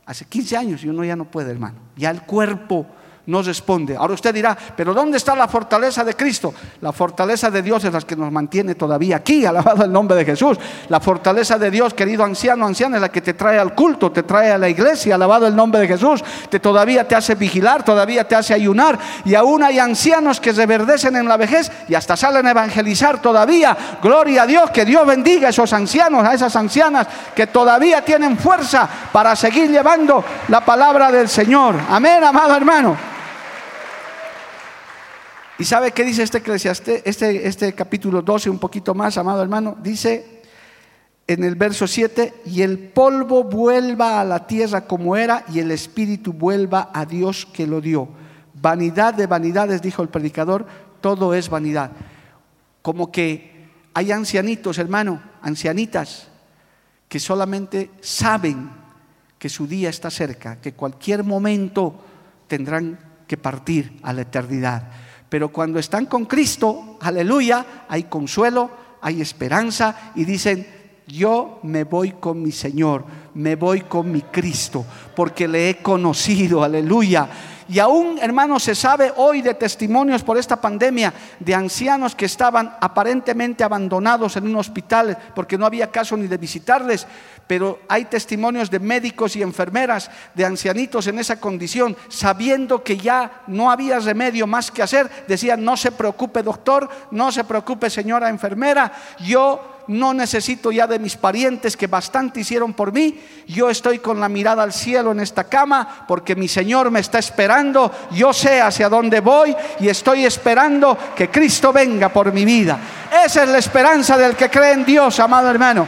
[0.06, 1.78] hace 15 años, y uno ya no puede, hermano.
[1.96, 2.86] Ya el cuerpo
[3.28, 3.94] no responde.
[3.94, 6.54] Ahora usted dirá, pero ¿dónde está la fortaleza de Cristo?
[6.80, 10.24] La fortaleza de Dios es la que nos mantiene todavía aquí, alabado el nombre de
[10.24, 10.56] Jesús.
[10.88, 14.22] La fortaleza de Dios, querido anciano, anciana, es la que te trae al culto, te
[14.22, 16.24] trae a la iglesia, alabado el nombre de Jesús.
[16.48, 18.98] Te todavía te hace vigilar, todavía te hace ayunar.
[19.26, 23.76] Y aún hay ancianos que reverdecen en la vejez y hasta salen a evangelizar todavía.
[24.02, 28.38] Gloria a Dios, que Dios bendiga a esos ancianos, a esas ancianas que todavía tienen
[28.38, 31.74] fuerza para seguir llevando la palabra del Señor.
[31.90, 33.17] Amén, amado hermano.
[35.58, 39.76] ¿Y sabe qué dice este Eclesiastés, este, este capítulo 12, un poquito más, amado hermano?
[39.82, 40.38] Dice
[41.26, 45.72] en el verso 7, y el polvo vuelva a la tierra como era, y el
[45.72, 48.08] espíritu vuelva a Dios que lo dio.
[48.54, 50.64] Vanidad de vanidades, dijo el predicador,
[51.00, 51.90] todo es vanidad.
[52.80, 56.28] Como que hay ancianitos, hermano, ancianitas,
[57.08, 58.70] que solamente saben
[59.38, 62.00] que su día está cerca, que cualquier momento
[62.46, 64.88] tendrán que partir a la eternidad.
[65.28, 70.66] Pero cuando están con Cristo, aleluya, hay consuelo, hay esperanza y dicen,
[71.06, 76.62] yo me voy con mi Señor, me voy con mi Cristo, porque le he conocido,
[76.62, 77.28] aleluya.
[77.68, 82.74] Y aún, hermanos, se sabe hoy de testimonios por esta pandemia de ancianos que estaban
[82.80, 87.06] aparentemente abandonados en un hospital porque no había caso ni de visitarles,
[87.46, 93.42] pero hay testimonios de médicos y enfermeras, de ancianitos en esa condición, sabiendo que ya
[93.48, 98.30] no había remedio más que hacer, decían, no se preocupe doctor, no se preocupe señora
[98.30, 103.18] enfermera, yo no necesito ya de mis parientes que bastante hicieron por mí.
[103.46, 107.18] Yo estoy con la mirada al cielo en esta cama porque mi Señor me está
[107.18, 107.90] esperando.
[108.12, 112.78] Yo sé hacia dónde voy y estoy esperando que Cristo venga por mi vida.
[113.24, 115.86] Esa es la esperanza del que cree en Dios, amado hermano.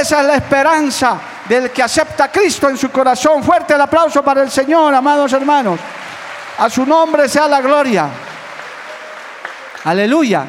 [0.00, 3.42] Esa es la esperanza del que acepta a Cristo en su corazón.
[3.42, 5.80] Fuerte el aplauso para el Señor, amados hermanos.
[6.58, 8.08] A su nombre sea la gloria.
[9.84, 10.44] Aleluya.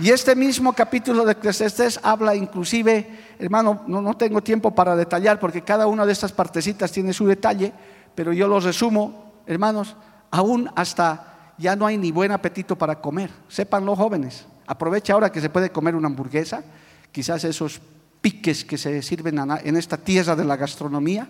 [0.00, 5.62] Y este mismo capítulo de Eclesiastés habla inclusive, hermano, no, tengo tiempo para detallar porque
[5.62, 7.72] cada una de estas partecitas tiene su detalle,
[8.14, 9.96] pero yo los resumo, hermanos,
[10.30, 13.30] aún hasta ya no hay ni buen apetito para comer.
[13.48, 16.62] Sepan los jóvenes, aprovecha ahora que se puede comer una hamburguesa,
[17.10, 17.80] quizás esos
[18.20, 21.28] piques que se sirven en esta tierra de la gastronomía,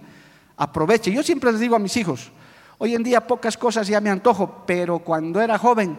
[0.59, 1.11] aproveche.
[1.11, 2.31] Yo siempre les digo a mis hijos,
[2.77, 5.97] hoy en día pocas cosas ya me antojo, pero cuando era joven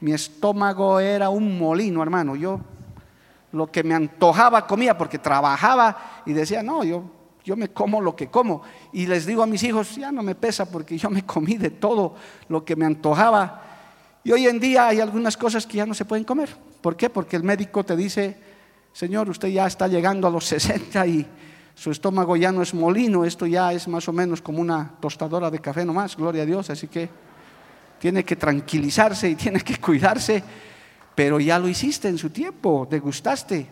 [0.00, 2.36] mi estómago era un molino, hermano.
[2.36, 2.60] Yo
[3.52, 7.02] lo que me antojaba comía porque trabajaba y decía, no, yo,
[7.44, 8.62] yo me como lo que como.
[8.92, 11.70] Y les digo a mis hijos, ya no me pesa porque yo me comí de
[11.70, 12.14] todo
[12.48, 13.62] lo que me antojaba.
[14.24, 16.50] Y hoy en día hay algunas cosas que ya no se pueden comer.
[16.80, 17.10] ¿Por qué?
[17.10, 18.36] Porque el médico te dice,
[18.92, 21.26] Señor, usted ya está llegando a los 60 y
[21.74, 25.48] su estómago ya no es molino, esto ya es más o menos como una tostadora
[25.48, 26.68] de café nomás, gloria a Dios.
[26.70, 27.08] Así que
[27.98, 30.42] tiene que tranquilizarse y tiene que cuidarse,
[31.14, 33.66] pero ya lo hiciste en su tiempo, te gustaste.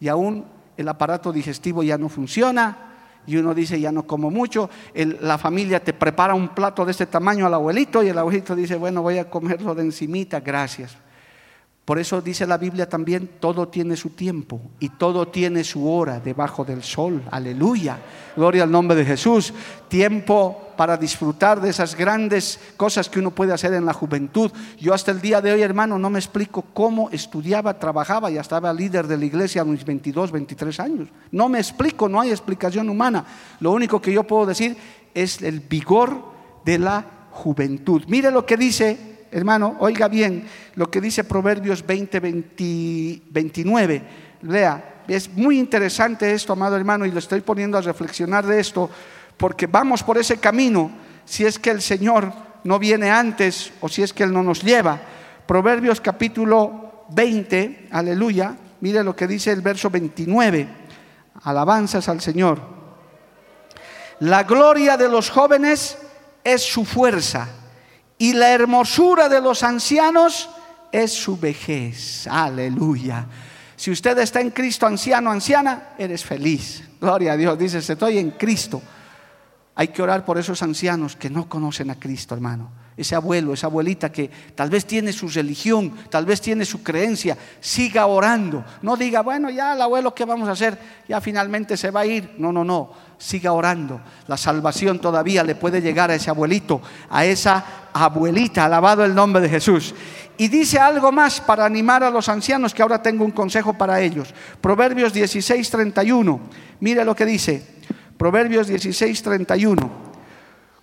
[0.00, 0.44] Y aún
[0.76, 2.86] el aparato digestivo ya no funciona
[3.26, 7.06] y uno dice ya no como mucho, la familia te prepara un plato de este
[7.06, 10.96] tamaño al abuelito y el abuelito dice, bueno, voy a comerlo de encimita, gracias.
[11.86, 16.18] Por eso dice la Biblia también, todo tiene su tiempo y todo tiene su hora
[16.18, 17.22] debajo del sol.
[17.30, 18.00] Aleluya.
[18.34, 19.54] Gloria al nombre de Jesús.
[19.86, 24.50] Tiempo para disfrutar de esas grandes cosas que uno puede hacer en la juventud.
[24.80, 28.72] Yo hasta el día de hoy, hermano, no me explico cómo estudiaba, trabajaba y estaba
[28.72, 31.08] líder de la iglesia a mis 22, 23 años.
[31.30, 33.24] No me explico, no hay explicación humana.
[33.60, 34.76] Lo único que yo puedo decir
[35.14, 36.20] es el vigor
[36.64, 38.02] de la juventud.
[38.08, 42.20] Mire lo que dice hermano, oiga bien lo que dice Proverbios 20,
[43.30, 44.02] 29.
[44.42, 48.88] Lea, es muy interesante esto, amado hermano, y lo estoy poniendo a reflexionar de esto,
[49.36, 50.90] porque vamos por ese camino
[51.26, 52.32] si es que el Señor
[52.64, 54.98] no viene antes o si es que Él no nos lleva.
[55.46, 60.66] Proverbios capítulo 20, aleluya, mire lo que dice el verso 29,
[61.42, 62.58] alabanzas al Señor.
[64.20, 65.98] La gloria de los jóvenes
[66.42, 67.65] es su fuerza
[68.18, 70.48] y la hermosura de los ancianos
[70.92, 72.26] es su vejez.
[72.26, 73.26] Aleluya.
[73.76, 76.82] Si usted está en Cristo, anciano, anciana, eres feliz.
[76.98, 77.58] Gloria a Dios.
[77.58, 78.80] Dice, estoy en Cristo.
[79.74, 82.70] Hay que orar por esos ancianos que no conocen a Cristo, hermano.
[82.96, 87.36] Ese abuelo, esa abuelita que tal vez tiene su religión, tal vez tiene su creencia,
[87.60, 88.64] siga orando.
[88.80, 90.78] No diga, bueno, ya el abuelo, ¿qué vamos a hacer?
[91.06, 92.36] Ya finalmente se va a ir.
[92.38, 92.92] No, no, no.
[93.18, 94.00] Siga orando.
[94.26, 97.62] La salvación todavía le puede llegar a ese abuelito, a esa
[98.04, 98.64] abuelita.
[98.64, 99.94] Alabado el nombre de Jesús.
[100.38, 104.00] Y dice algo más para animar a los ancianos, que ahora tengo un consejo para
[104.00, 104.34] ellos.
[104.60, 106.40] Proverbios 16, 31.
[106.80, 107.62] Mire lo que dice.
[108.18, 110.06] Proverbios 16, 31.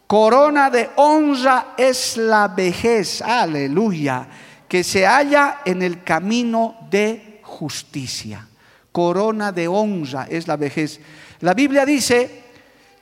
[0.08, 4.28] Corona de honra es la vejez, aleluya,
[4.68, 8.48] que se halla en el camino de justicia.
[8.92, 11.00] Corona de honra es la vejez.
[11.40, 12.44] La Biblia dice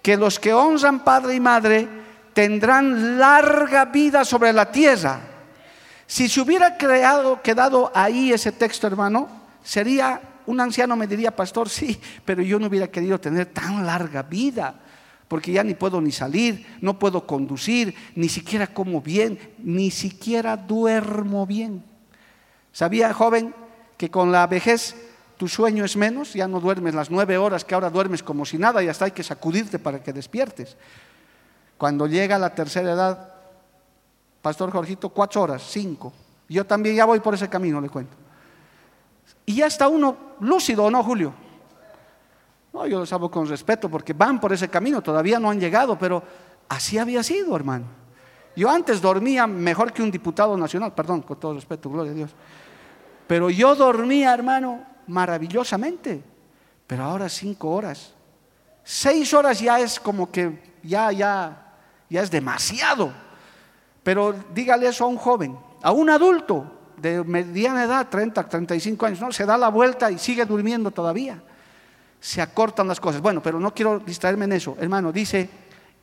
[0.01, 2.00] que los que honran padre y madre
[2.33, 5.19] tendrán larga vida sobre la tierra.
[6.07, 9.29] Si se hubiera creado, quedado ahí ese texto, hermano,
[9.63, 14.23] sería un anciano me diría, pastor, sí, pero yo no hubiera querido tener tan larga
[14.23, 14.75] vida,
[15.27, 20.57] porque ya ni puedo ni salir, no puedo conducir, ni siquiera como bien, ni siquiera
[20.57, 21.83] duermo bien.
[22.73, 23.53] ¿Sabía, joven,
[23.97, 24.95] que con la vejez
[25.37, 26.33] tu sueño es menos?
[26.33, 29.11] Ya no duermes las nueve horas que ahora duermes como si nada y hasta hay
[29.11, 30.75] que sacudirte para que despiertes.
[31.81, 33.33] Cuando llega la tercera edad,
[34.39, 36.13] Pastor Jorgito, cuatro horas, cinco.
[36.47, 38.15] Yo también ya voy por ese camino, le cuento.
[39.47, 41.33] Y ya está uno lúcido, ¿o no, Julio?
[42.71, 45.97] No, yo los hablo con respeto porque van por ese camino, todavía no han llegado,
[45.97, 46.21] pero
[46.69, 47.85] así había sido, hermano.
[48.55, 52.29] Yo antes dormía mejor que un diputado nacional, perdón, con todo respeto, gloria a Dios.
[53.25, 56.23] Pero yo dormía, hermano, maravillosamente.
[56.85, 58.13] Pero ahora cinco horas.
[58.83, 61.70] Seis horas ya es como que ya, ya,
[62.11, 63.13] ya es demasiado.
[64.03, 69.21] Pero dígale eso a un joven, a un adulto de mediana edad, 30, 35 años,
[69.21, 69.31] ¿no?
[69.31, 71.41] se da la vuelta y sigue durmiendo todavía.
[72.19, 73.21] Se acortan las cosas.
[73.21, 74.75] Bueno, pero no quiero distraerme en eso.
[74.79, 75.49] Hermano, dice,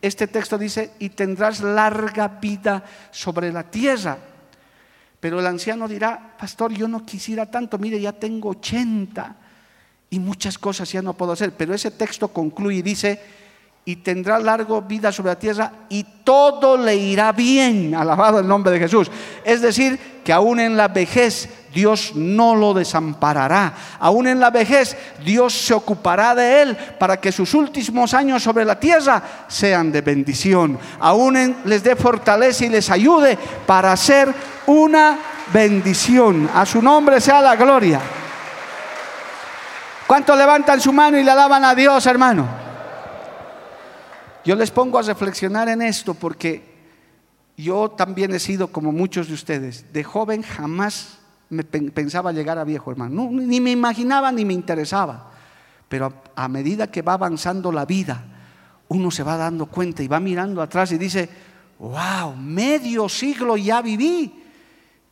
[0.00, 4.16] este texto dice, y tendrás larga vida sobre la tierra.
[5.20, 9.36] Pero el anciano dirá, pastor, yo no quisiera tanto, mire, ya tengo 80
[10.10, 11.52] y muchas cosas ya no puedo hacer.
[11.52, 13.20] Pero ese texto concluye y dice,
[13.88, 17.94] y tendrá largo vida sobre la tierra y todo le irá bien.
[17.94, 19.10] Alabado el nombre de Jesús.
[19.42, 23.72] Es decir, que aún en la vejez Dios no lo desamparará.
[23.98, 28.66] Aún en la vejez Dios se ocupará de él para que sus últimos años sobre
[28.66, 30.78] la tierra sean de bendición.
[31.00, 34.34] Aún les dé fortaleza y les ayude para hacer
[34.66, 35.18] una
[35.50, 36.50] bendición.
[36.54, 38.02] A su nombre sea la gloria.
[40.06, 42.67] ¿Cuántos levantan su mano y le alaban a Dios, hermano?
[44.44, 46.62] Yo les pongo a reflexionar en esto porque
[47.56, 49.92] yo también he sido como muchos de ustedes.
[49.92, 51.18] De joven jamás
[51.50, 53.28] me pensaba llegar a viejo, hermano.
[53.30, 55.32] ni me imaginaba ni me interesaba.
[55.88, 58.24] Pero a, medida que va avanzando la vida,
[58.88, 61.28] uno se va dando cuenta y va mirando atrás y dice,
[61.78, 64.44] wow, medio siglo ya viví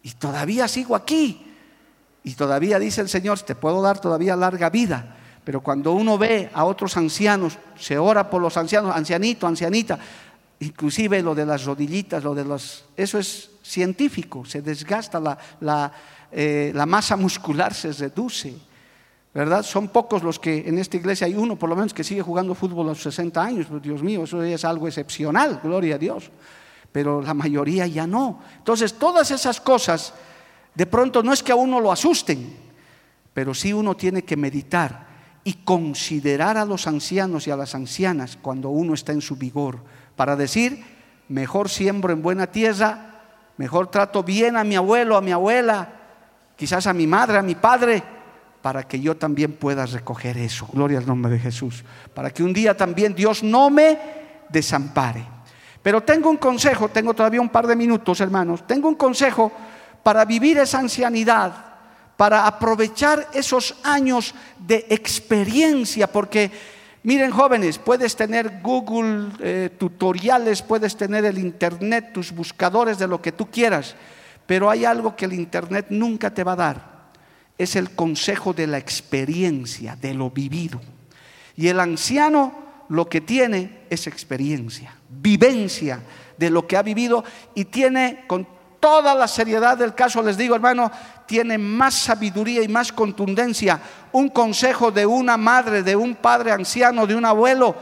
[0.03, 1.43] y todavía sigo aquí.
[2.23, 5.16] Y todavía dice el Señor, te puedo dar todavía larga vida.
[5.47, 9.97] Pero cuando uno ve a otros ancianos, se ora por los ancianos, ancianito, ancianita,
[10.59, 12.85] inclusive lo de las rodillitas, lo de los...
[12.97, 15.21] Eso es científico, se desgasta
[15.61, 15.93] la,
[16.33, 18.57] eh, la masa muscular, se reduce.
[19.33, 19.63] ¿Verdad?
[19.63, 22.57] Son pocos los que en esta iglesia hay uno, por lo menos, que sigue jugando
[22.57, 23.67] fútbol a los 60 años.
[23.71, 26.29] Pues, Dios mío, eso es algo excepcional, gloria a Dios.
[26.91, 28.41] Pero la mayoría ya no.
[28.59, 30.13] Entonces, todas esas cosas,
[30.75, 32.53] de pronto no es que a uno lo asusten,
[33.33, 35.06] pero sí uno tiene que meditar
[35.47, 39.79] y considerar a los ancianos y a las ancianas cuando uno está en su vigor,
[40.17, 40.85] para decir,
[41.29, 43.23] mejor siembro en buena tierra,
[43.57, 45.89] mejor trato bien a mi abuelo, a mi abuela,
[46.57, 48.03] quizás a mi madre, a mi padre,
[48.61, 50.67] para que yo también pueda recoger eso.
[50.73, 51.85] Gloria al nombre de Jesús.
[52.13, 53.97] Para que un día también Dios no me
[54.49, 55.25] desampare.
[55.81, 59.53] Pero tengo un consejo, tengo todavía un par de minutos, hermanos, tengo un consejo
[60.03, 61.66] para vivir esa ancianidad
[62.17, 66.51] para aprovechar esos años de experiencia, porque
[67.03, 73.21] miren jóvenes, puedes tener Google eh, tutoriales, puedes tener el Internet, tus buscadores de lo
[73.21, 73.95] que tú quieras,
[74.47, 76.97] pero hay algo que el Internet nunca te va a dar,
[77.59, 80.81] es el consejo de la experiencia, de lo vivido.
[81.57, 86.01] Y el anciano lo que tiene es experiencia, vivencia
[86.37, 88.47] de lo que ha vivido y tiene con
[88.81, 90.91] toda la seriedad del caso, les digo, hermano,
[91.27, 93.81] tiene más sabiduría y más contundencia
[94.13, 97.75] un consejo de una madre, de un padre anciano, de un abuelo,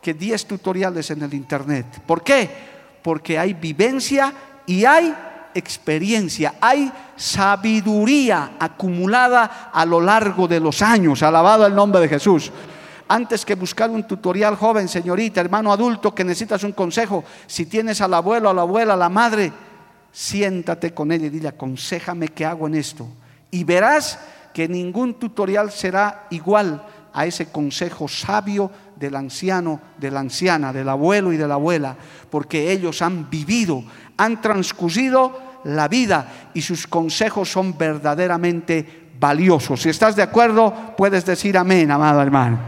[0.00, 1.86] que 10 tutoriales en el Internet.
[2.06, 2.50] ¿Por qué?
[3.02, 4.32] Porque hay vivencia
[4.66, 5.14] y hay
[5.54, 11.22] experiencia, hay sabiduría acumulada a lo largo de los años.
[11.22, 12.50] Alabado el nombre de Jesús.
[13.08, 18.00] Antes que buscar un tutorial joven, señorita, hermano adulto, que necesitas un consejo, si tienes
[18.00, 19.52] al abuelo, a la abuela, a la madre,
[20.12, 23.08] siéntate con él y dile, aconsejame qué hago en esto.
[23.50, 24.18] Y verás
[24.52, 26.84] que ningún tutorial será igual
[27.14, 31.96] a ese consejo sabio del anciano, de la anciana, del abuelo y de la abuela,
[32.30, 33.82] porque ellos han vivido,
[34.16, 35.32] han transcurrido
[35.64, 39.82] la vida y sus consejos son verdaderamente valiosos.
[39.82, 42.58] Si estás de acuerdo, puedes decir amén, amado hermano.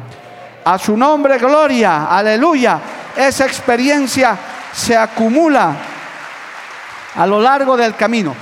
[0.64, 2.80] A su nombre, gloria, aleluya.
[3.16, 4.38] Esa experiencia
[4.72, 5.93] se acumula
[7.14, 8.34] a lo largo del camino.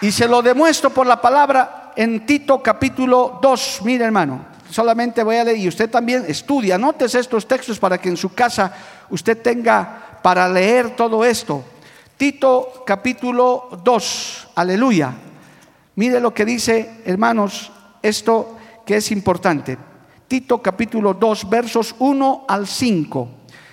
[0.00, 3.80] Y se lo demuestro por la palabra en Tito capítulo 2.
[3.84, 8.08] Mire hermano, solamente voy a leer y usted también estudia, anotes estos textos para que
[8.08, 8.72] en su casa
[9.10, 11.64] usted tenga para leer todo esto.
[12.16, 15.12] Tito capítulo 2, aleluya.
[15.94, 17.70] Mire lo que dice, hermanos,
[18.02, 18.56] esto
[18.86, 19.78] que es importante.
[20.28, 23.28] Tito capítulo 2, versos 1 al 5.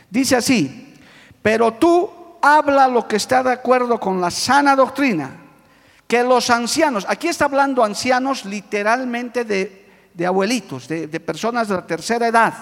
[0.09, 0.95] Dice así,
[1.41, 5.31] pero tú habla lo que está de acuerdo con la sana doctrina,
[6.07, 9.79] que los ancianos, aquí está hablando ancianos literalmente de
[10.19, 12.53] de abuelitos, de, personas de la tercera edad.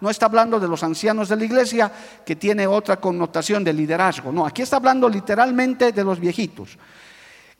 [0.00, 1.92] No está hablando de los ancianos de la iglesia,
[2.26, 4.32] que tiene otra connotación de liderazgo.
[4.32, 6.76] No, aquí está hablando literalmente de los viejitos.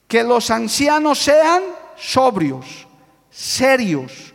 [0.09, 1.63] Que los ancianos sean
[1.97, 2.87] sobrios,
[3.31, 4.35] serios,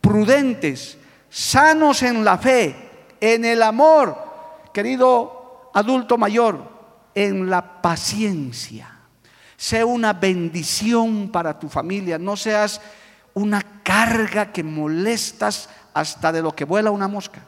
[0.00, 0.98] prudentes,
[1.30, 2.74] sanos en la fe,
[3.20, 4.18] en el amor,
[4.74, 6.75] querido adulto mayor,
[7.16, 8.90] en la paciencia.
[9.56, 12.80] Sea una bendición para tu familia, no seas
[13.32, 17.40] una carga que molestas hasta de lo que vuela una mosca.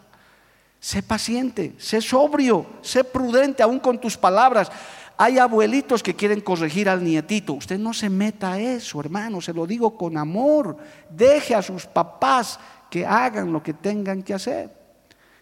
[0.81, 4.73] Sé paciente, sé sobrio, sé prudente aún con tus palabras.
[5.19, 7.53] Hay abuelitos que quieren corregir al nietito.
[7.53, 10.79] Usted no se meta a eso, hermano, se lo digo con amor.
[11.11, 12.59] Deje a sus papás
[12.89, 14.71] que hagan lo que tengan que hacer.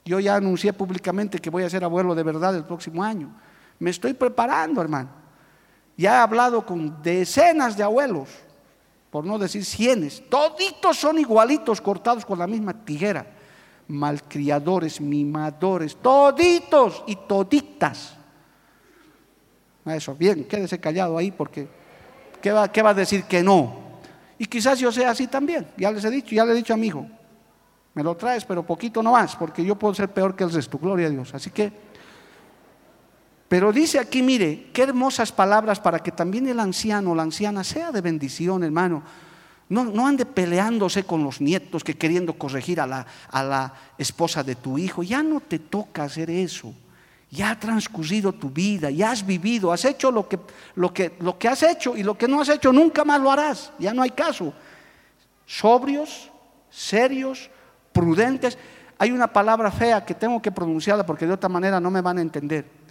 [0.04, 3.32] Yo ya anuncié públicamente que voy a ser abuelo de verdad el próximo año.
[3.78, 5.10] Me estoy preparando, hermano.
[5.96, 8.28] Ya he hablado con decenas de abuelos
[9.16, 13.26] por no decir cienes, toditos son igualitos cortados con la misma tijera.
[13.88, 18.14] Malcriadores, mimadores, toditos y toditas.
[19.86, 21.66] Eso, bien, quédese callado ahí porque
[22.42, 23.86] ¿qué va, ¿qué va a decir que no?
[24.36, 26.76] Y quizás yo sea así también, ya les he dicho, ya le he dicho a
[26.76, 27.06] mi hijo,
[27.94, 30.76] me lo traes, pero poquito no más, porque yo puedo ser peor que el resto,
[30.78, 31.34] gloria a Dios.
[31.34, 31.72] Así que
[33.48, 37.62] pero dice aquí, mire, qué hermosas palabras para que también el anciano o la anciana
[37.62, 39.02] sea de bendición, hermano.
[39.68, 44.42] No, no, ande peleándose con los nietos que queriendo corregir a la, a la esposa
[44.42, 45.02] de tu hijo.
[45.02, 46.72] Ya no te toca hacer eso.
[47.30, 50.38] Ya ha transcurrido tu vida, ya has vivido, has hecho lo que,
[50.76, 53.30] lo, que, lo que has hecho y lo que no has hecho nunca más lo
[53.30, 53.72] harás.
[53.78, 54.52] Ya no hay caso.
[55.44, 56.30] Sobrios,
[56.70, 57.50] serios,
[57.92, 58.56] prudentes.
[58.98, 62.18] Hay una palabra fea que tengo que pronunciarla porque de otra manera no me van
[62.18, 62.85] a entender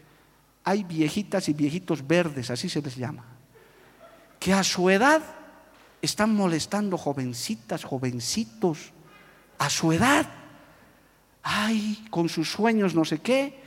[0.65, 3.23] hay viejitas y viejitos verdes, así se les llama,
[4.39, 5.21] que a su edad
[6.01, 8.91] están molestando jovencitas, jovencitos,
[9.57, 10.25] a su edad.
[11.41, 13.61] Ay, con sus sueños no sé qué.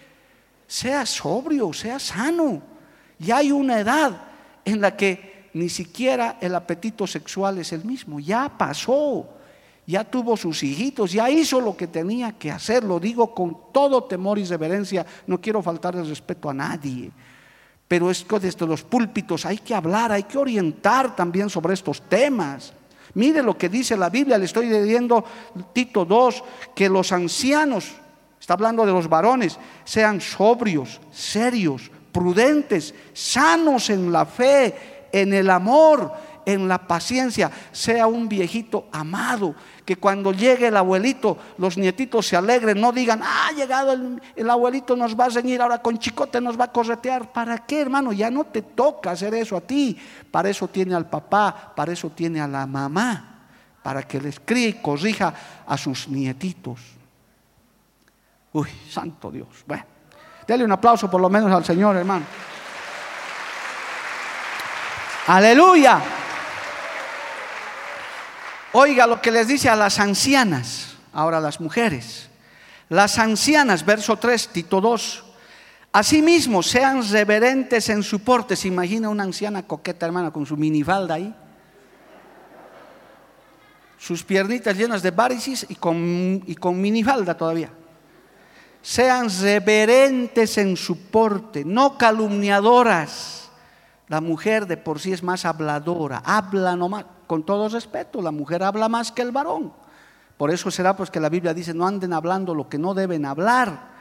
[0.66, 2.62] Sea sobrio, sea sano.
[3.18, 4.20] Y hay una edad
[4.64, 8.20] en la que ni siquiera el apetito sexual es el mismo.
[8.20, 9.37] Ya pasó
[9.88, 14.04] ya tuvo sus hijitos, ya hizo lo que tenía que hacer, lo digo con todo
[14.04, 17.10] temor y reverencia, no quiero faltar el respeto a nadie.
[17.88, 22.02] Pero es que desde los púlpitos hay que hablar, hay que orientar también sobre estos
[22.02, 22.74] temas.
[23.14, 25.24] Mire lo que dice la Biblia, le estoy leyendo
[25.72, 27.90] Tito 2, que los ancianos,
[28.38, 35.48] está hablando de los varones, sean sobrios, serios, prudentes, sanos en la fe, en el
[35.48, 36.12] amor,
[36.48, 39.54] en la paciencia, sea un viejito amado,
[39.88, 43.94] que cuando llegue el abuelito, los nietitos se alegren, no digan, ah, ha llegado
[44.36, 47.32] el, abuelito, nos va a ceñir, ahora con chicote nos va a corretear.
[47.32, 48.12] ¿Para qué, hermano?
[48.12, 49.98] Ya no te toca hacer eso a ti.
[50.30, 53.46] Para eso tiene al papá, para eso tiene a la mamá,
[53.82, 55.32] para que les críe y corrija
[55.66, 56.80] a sus nietitos.
[58.52, 59.48] Uy, santo Dios.
[59.66, 59.84] Bueno,
[60.46, 62.26] déle un aplauso por lo menos al Señor, hermano.
[65.28, 66.17] Aleluya.
[68.80, 72.28] Oiga lo que les dice a las ancianas, ahora las mujeres.
[72.88, 75.24] Las ancianas, verso 3, Tito 2.
[75.90, 78.54] Asimismo, sean reverentes en su porte.
[78.54, 81.34] ¿Se imagina una anciana coqueta, hermana, con su minifalda ahí?
[83.98, 87.70] Sus piernitas llenas de varices y con, y con minifalda todavía.
[88.80, 93.50] sean reverentes en su porte, no calumniadoras.
[94.06, 98.64] La mujer de por sí es más habladora, habla nomás, con todo respeto, la mujer
[98.64, 99.72] habla más que el varón.
[100.36, 103.24] Por eso será pues que la Biblia dice, no anden hablando lo que no deben
[103.24, 103.96] hablar.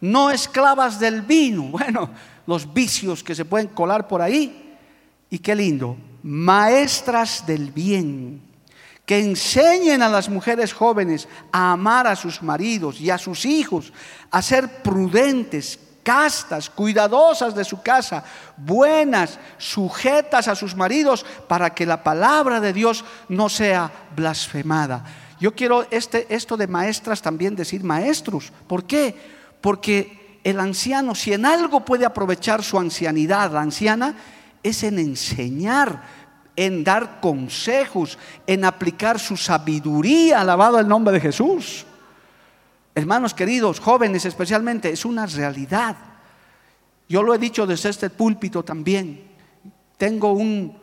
[0.00, 2.08] No esclavas del vino, bueno,
[2.46, 4.78] los vicios que se pueden colar por ahí.
[5.28, 8.52] Y qué lindo, maestras del bien
[9.06, 13.92] que enseñen a las mujeres jóvenes a amar a sus maridos y a sus hijos,
[14.30, 18.24] a ser prudentes, castas, cuidadosas de su casa,
[18.56, 25.04] buenas, sujetas a sus maridos, para que la palabra de Dios no sea blasfemada.
[25.40, 28.52] Yo quiero este, esto de maestras también decir maestros.
[28.66, 29.16] ¿Por qué?
[29.60, 34.14] Porque el anciano, si en algo puede aprovechar su ancianidad, la anciana,
[34.62, 36.22] es en enseñar
[36.56, 41.86] en dar consejos, en aplicar su sabiduría, alabado el nombre de Jesús.
[42.94, 45.96] Hermanos queridos, jóvenes especialmente, es una realidad.
[47.08, 49.22] Yo lo he dicho desde este púlpito también.
[49.96, 50.76] Tengo un,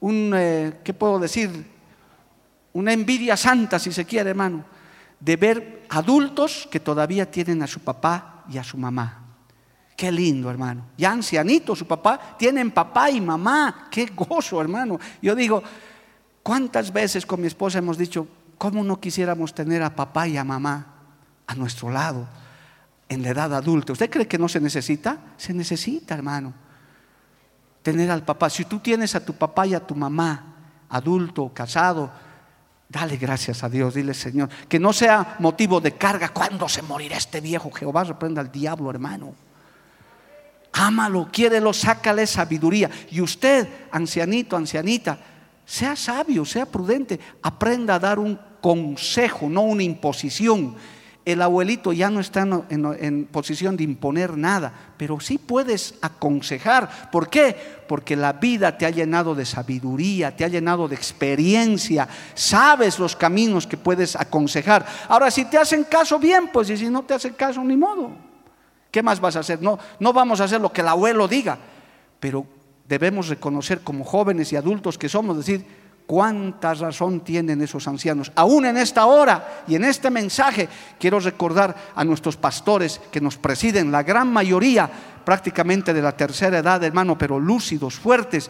[0.00, 1.50] un eh, ¿qué puedo decir?
[2.74, 4.64] Una envidia santa, si se quiere, hermano,
[5.18, 9.22] de ver adultos que todavía tienen a su papá y a su mamá.
[9.96, 10.88] Qué lindo, hermano.
[10.98, 13.88] Ya ancianito su papá, tienen papá y mamá.
[13.90, 15.00] Qué gozo, hermano.
[15.22, 15.62] Yo digo,
[16.42, 18.28] ¿cuántas veces con mi esposa hemos dicho,
[18.58, 20.95] cómo no quisiéramos tener a papá y a mamá
[21.46, 22.28] a nuestro lado
[23.08, 23.92] en la edad adulta?
[23.92, 25.18] ¿Usted cree que no se necesita?
[25.36, 26.52] Se necesita, hermano.
[27.82, 28.50] Tener al papá.
[28.50, 30.54] Si tú tienes a tu papá y a tu mamá,
[30.88, 32.10] adulto, casado,
[32.88, 36.28] Dale gracias a Dios, dile Señor, que no sea motivo de carga.
[36.28, 37.70] ¿Cuándo se morirá este viejo?
[37.72, 39.34] Jehová reprenda al diablo, hermano.
[40.72, 42.88] Ámalo, quiérelo, sácale sabiduría.
[43.10, 45.18] Y usted, ancianito, ancianita,
[45.64, 50.76] sea sabio, sea prudente, aprenda a dar un consejo, no una imposición.
[51.26, 57.10] El abuelito ya no está en, posición de imponer nada, pero sí puedes aconsejar.
[57.10, 57.56] ¿Por qué?
[57.88, 63.16] Porque la vida te ha llenado de sabiduría, te ha llenado de experiencia, sabes los
[63.16, 64.86] caminos que puedes aconsejar.
[65.08, 68.12] Ahora, si te hacen caso, bien, pues, y si no te hacen caso, ni modo.
[68.92, 69.60] ¿Qué más vas a hacer?
[69.60, 71.58] No, no vamos a hacer lo que el abuelo diga,
[72.20, 72.46] pero
[72.86, 75.66] debemos reconocer como jóvenes y adultos que somos, decir,
[76.06, 78.32] cuánta razón tienen esos ancianos.
[78.36, 83.36] Aún en esta hora y en este mensaje quiero recordar a nuestros pastores que nos
[83.36, 84.88] presiden, la gran mayoría
[85.24, 88.48] prácticamente de la tercera edad, hermano, pero lúcidos, fuertes,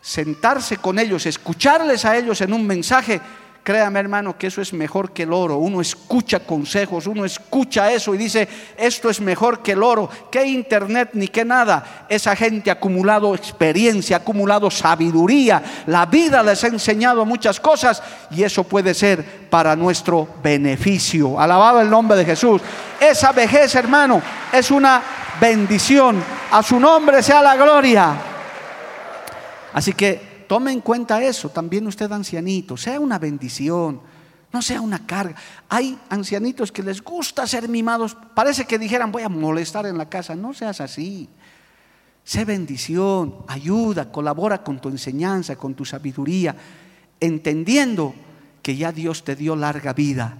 [0.00, 3.20] sentarse con ellos, escucharles a ellos en un mensaje
[3.64, 5.56] Créame hermano que eso es mejor que el oro.
[5.56, 8.46] Uno escucha consejos, uno escucha eso y dice,
[8.76, 10.10] esto es mejor que el oro.
[10.30, 12.04] ¿Qué internet ni qué nada?
[12.10, 15.62] Esa gente ha acumulado experiencia, ha acumulado sabiduría.
[15.86, 21.40] La vida les ha enseñado muchas cosas y eso puede ser para nuestro beneficio.
[21.40, 22.60] Alabado el nombre de Jesús.
[23.00, 24.20] Esa vejez hermano
[24.52, 25.02] es una
[25.40, 26.22] bendición.
[26.50, 28.14] A su nombre sea la gloria.
[29.72, 34.00] Así que tome en cuenta eso, también usted ancianito, sea una bendición,
[34.52, 35.34] no sea una carga.
[35.68, 40.08] Hay ancianitos que les gusta ser mimados, parece que dijeran voy a molestar en la
[40.08, 41.28] casa, no seas así.
[42.22, 46.56] Sé bendición, ayuda, colabora con tu enseñanza, con tu sabiduría,
[47.20, 48.14] entendiendo
[48.62, 50.38] que ya Dios te dio larga vida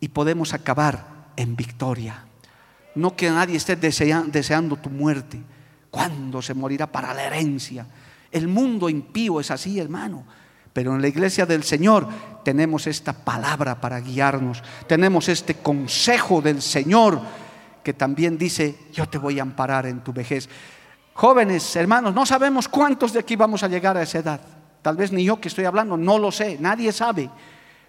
[0.00, 2.24] y podemos acabar en victoria.
[2.94, 5.40] No que nadie esté deseando tu muerte.
[5.90, 7.86] ¿Cuándo se morirá para la herencia?
[8.34, 10.24] El mundo impío es así, hermano.
[10.72, 12.08] Pero en la iglesia del Señor
[12.44, 14.60] tenemos esta palabra para guiarnos.
[14.88, 17.20] Tenemos este consejo del Señor
[17.84, 20.48] que también dice, yo te voy a amparar en tu vejez.
[21.12, 24.40] Jóvenes, hermanos, no sabemos cuántos de aquí vamos a llegar a esa edad.
[24.82, 27.30] Tal vez ni yo que estoy hablando, no lo sé, nadie sabe.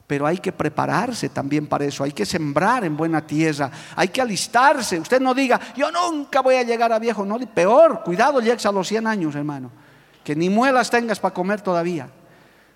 [0.05, 4.21] Pero hay que prepararse también para eso, hay que sembrar en buena tierra, hay que
[4.21, 4.99] alistarse.
[4.99, 8.71] Usted no diga, yo nunca voy a llegar a viejo, no, peor, cuidado, llegues a
[8.71, 9.84] los 100 años, hermano
[10.25, 12.09] que ni muelas tengas para comer todavía.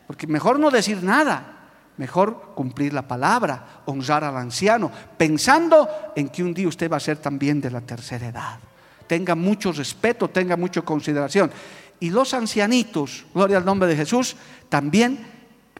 [0.07, 6.43] Porque mejor no decir nada, mejor cumplir la palabra, honrar al anciano, pensando en que
[6.43, 8.59] un día usted va a ser también de la tercera edad.
[9.07, 11.51] Tenga mucho respeto, tenga mucha consideración.
[11.99, 14.35] Y los ancianitos, gloria al nombre de Jesús,
[14.69, 15.25] también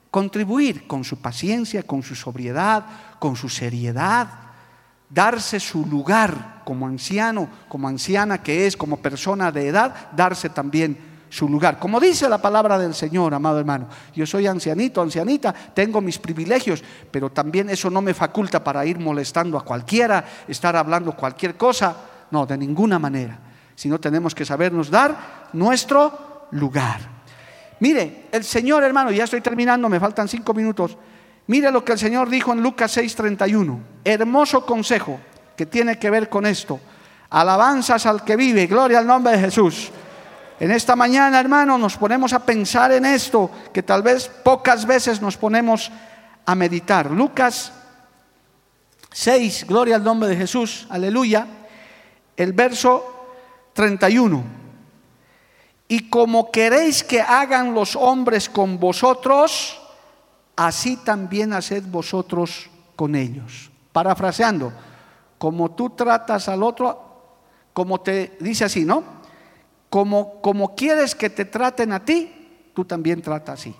[0.10, 2.84] contribuir con su paciencia, con su sobriedad,
[3.20, 4.28] con su seriedad,
[5.08, 11.09] darse su lugar como anciano, como anciana que es, como persona de edad, darse también
[11.30, 11.80] su lugar.
[11.80, 16.84] Como dice la palabra del Señor, amado hermano, yo soy ancianito, ancianita, tengo mis privilegios,
[17.12, 21.96] pero también eso no me faculta para ir molestando a cualquiera, estar hablando cualquier cosa.
[22.32, 23.40] No, de ninguna manera.
[23.76, 27.00] Sino tenemos que sabernos dar nuestro lugar.
[27.80, 30.98] Mire, el Señor, hermano, ya estoy terminando, me faltan cinco minutos.
[31.48, 33.80] Mire lo que el Señor dijo en Lucas 6:31.
[34.04, 35.20] Hermoso consejo.
[35.56, 36.80] que tiene que ver con esto.
[37.32, 39.92] Alabanzas al que vive, gloria al nombre de Jesús.
[40.60, 45.22] En esta mañana, hermano, nos ponemos a pensar en esto, que tal vez pocas veces
[45.22, 45.90] nos ponemos
[46.46, 47.10] a meditar.
[47.10, 47.72] Lucas
[49.12, 51.48] 6, gloria al nombre de Jesús, aleluya.
[52.36, 53.26] El verso
[53.74, 54.44] 31.
[55.88, 59.80] Y como queréis que hagan los hombres con vosotros,
[60.58, 63.72] así también haced vosotros con ellos.
[63.94, 64.74] Parafraseando,
[65.38, 67.08] como tú tratas al otro,
[67.72, 69.19] como te dice así, ¿no?
[69.90, 72.32] Como, como quieres que te traten a ti,
[72.74, 73.76] tú también trata así.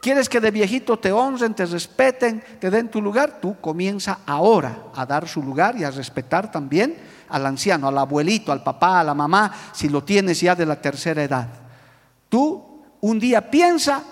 [0.00, 3.40] ¿Quieres que de viejito te honren, te respeten, te den tu lugar?
[3.40, 6.96] Tú comienza ahora a dar su lugar y a respetar también
[7.28, 10.80] al anciano, al abuelito, al papá, a la mamá, si lo tienes ya de la
[10.80, 11.48] tercera edad.
[12.28, 14.04] Tú un día piensa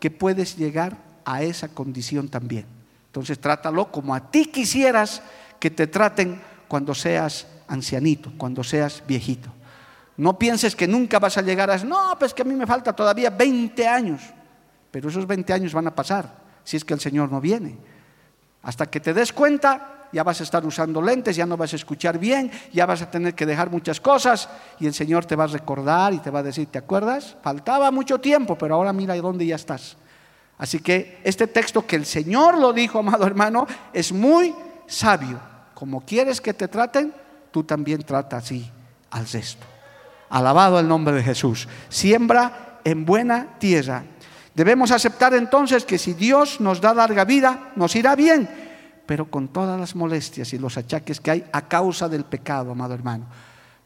[0.00, 2.66] que puedes llegar a esa condición también.
[3.06, 5.22] Entonces trátalo como a ti quisieras
[5.58, 9.50] que te traten cuando seas ancianito, cuando seas viejito.
[10.16, 11.78] No pienses que nunca vas a llegar a...
[11.78, 14.22] No, pues que a mí me falta todavía 20 años.
[14.90, 17.76] Pero esos 20 años van a pasar si es que el Señor no viene.
[18.62, 21.76] Hasta que te des cuenta, ya vas a estar usando lentes, ya no vas a
[21.76, 24.48] escuchar bien, ya vas a tener que dejar muchas cosas
[24.80, 27.36] y el Señor te va a recordar y te va a decir, ¿te acuerdas?
[27.42, 29.96] Faltaba mucho tiempo, pero ahora mira dónde ya estás.
[30.56, 34.54] Así que este texto que el Señor lo dijo, amado hermano, es muy
[34.86, 35.40] sabio.
[35.74, 37.12] Como quieres que te traten,
[37.50, 38.70] tú también trata así
[39.10, 39.73] al resto.
[40.28, 41.68] Alabado el nombre de Jesús.
[41.88, 44.04] Siembra en buena tierra.
[44.54, 48.48] Debemos aceptar entonces que si Dios nos da larga vida, nos irá bien,
[49.06, 52.94] pero con todas las molestias y los achaques que hay a causa del pecado, amado
[52.94, 53.26] hermano.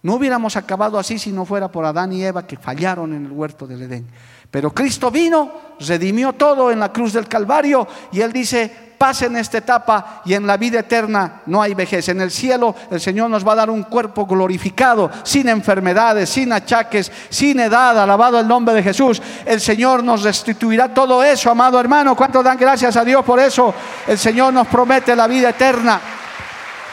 [0.02, 3.32] No hubiéramos acabado así si no fuera por Adán y Eva que fallaron en el
[3.32, 4.06] huerto del Edén.
[4.50, 9.58] Pero Cristo vino, redimió todo en la cruz del Calvario y Él dice, pasen esta
[9.58, 12.08] etapa y en la vida eterna no hay vejez.
[12.08, 16.52] En el cielo el Señor nos va a dar un cuerpo glorificado, sin enfermedades, sin
[16.52, 17.98] achaques, sin edad.
[17.98, 19.22] Alabado el nombre de Jesús.
[19.46, 22.16] El Señor nos restituirá todo eso, amado hermano.
[22.16, 23.72] ¿Cuántos dan gracias a Dios por eso?
[24.06, 26.00] El Señor nos promete la vida eterna,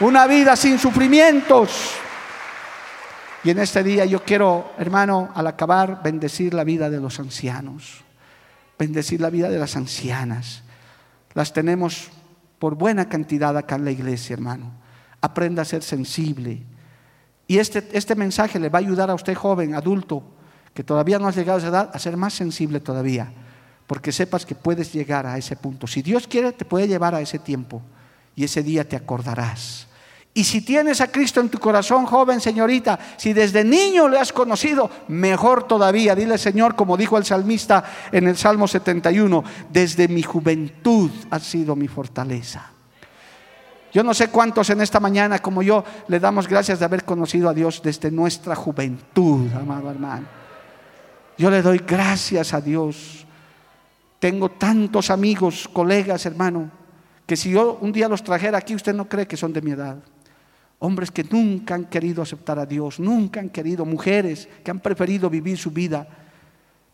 [0.00, 1.90] una vida sin sufrimientos.
[3.42, 8.04] Y en este día yo quiero, hermano, al acabar, bendecir la vida de los ancianos,
[8.78, 10.62] bendecir la vida de las ancianas
[11.36, 12.08] las tenemos
[12.58, 14.72] por buena cantidad acá en la iglesia, hermano.
[15.20, 16.62] Aprenda a ser sensible.
[17.46, 20.22] Y este, este mensaje le va a ayudar a usted, joven, adulto,
[20.72, 23.30] que todavía no has llegado a esa edad, a ser más sensible todavía.
[23.86, 25.86] Porque sepas que puedes llegar a ese punto.
[25.86, 27.82] Si Dios quiere, te puede llevar a ese tiempo.
[28.34, 29.85] Y ese día te acordarás
[30.36, 34.34] y si tienes a Cristo en tu corazón, joven, señorita, si desde niño le has
[34.34, 36.14] conocido, mejor todavía.
[36.14, 37.82] Dile, Señor, como dijo el salmista
[38.12, 42.70] en el Salmo 71, desde mi juventud ha sido mi fortaleza.
[43.94, 47.48] Yo no sé cuántos en esta mañana, como yo, le damos gracias de haber conocido
[47.48, 50.26] a Dios desde nuestra juventud, amado hermano.
[51.38, 53.24] Yo le doy gracias a Dios.
[54.18, 56.70] Tengo tantos amigos, colegas, hermano,
[57.24, 59.70] que si yo un día los trajera aquí, usted no cree que son de mi
[59.70, 59.96] edad.
[60.78, 65.30] Hombres que nunca han querido aceptar a Dios, nunca han querido, mujeres que han preferido
[65.30, 66.06] vivir su vida.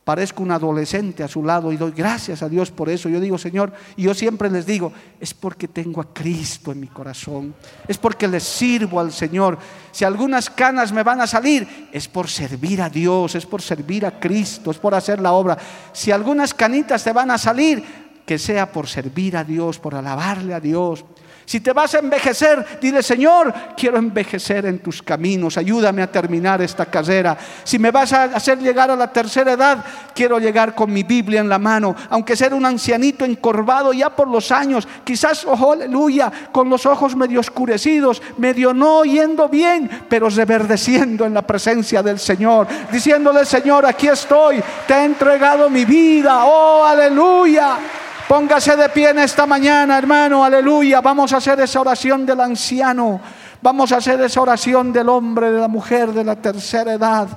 [0.05, 3.09] Parezco un adolescente a su lado y doy gracias a Dios por eso.
[3.09, 6.89] Yo digo, Señor, y yo siempre les digo, es porque tengo a Cristo en mi
[6.89, 7.55] corazón,
[7.87, 9.59] es porque les sirvo al Señor.
[9.93, 14.05] Si algunas canas me van a salir, es por servir a Dios, es por servir
[14.05, 15.57] a Cristo, es por hacer la obra.
[15.93, 17.85] Si algunas canitas te van a salir,
[18.27, 21.05] que sea por servir a Dios, por alabarle a Dios.
[21.45, 26.63] Si te vas a envejecer, dile, Señor, quiero envejecer en tus caminos, ayúdame a terminar
[26.63, 27.37] esta carrera.
[27.65, 29.85] Si me vas a hacer llegar a la tercera edad,
[30.15, 34.29] quiero llegar con mi Biblia en la mano, aunque ser un ancianito encorvado ya por
[34.29, 40.29] los años, quizás, oh, aleluya, con los ojos medio oscurecidos, medio no oyendo bien, pero
[40.29, 46.45] reverdeciendo en la presencia del Señor, diciéndole, Señor, aquí estoy, te he entregado mi vida,
[46.45, 47.79] oh, aleluya.
[48.33, 51.03] Póngase de pie en esta mañana, hermano, aleluya.
[51.03, 53.21] Vamos a hacer esa oración del anciano.
[53.61, 57.29] Vamos a hacer esa oración del hombre, de la mujer de la tercera edad.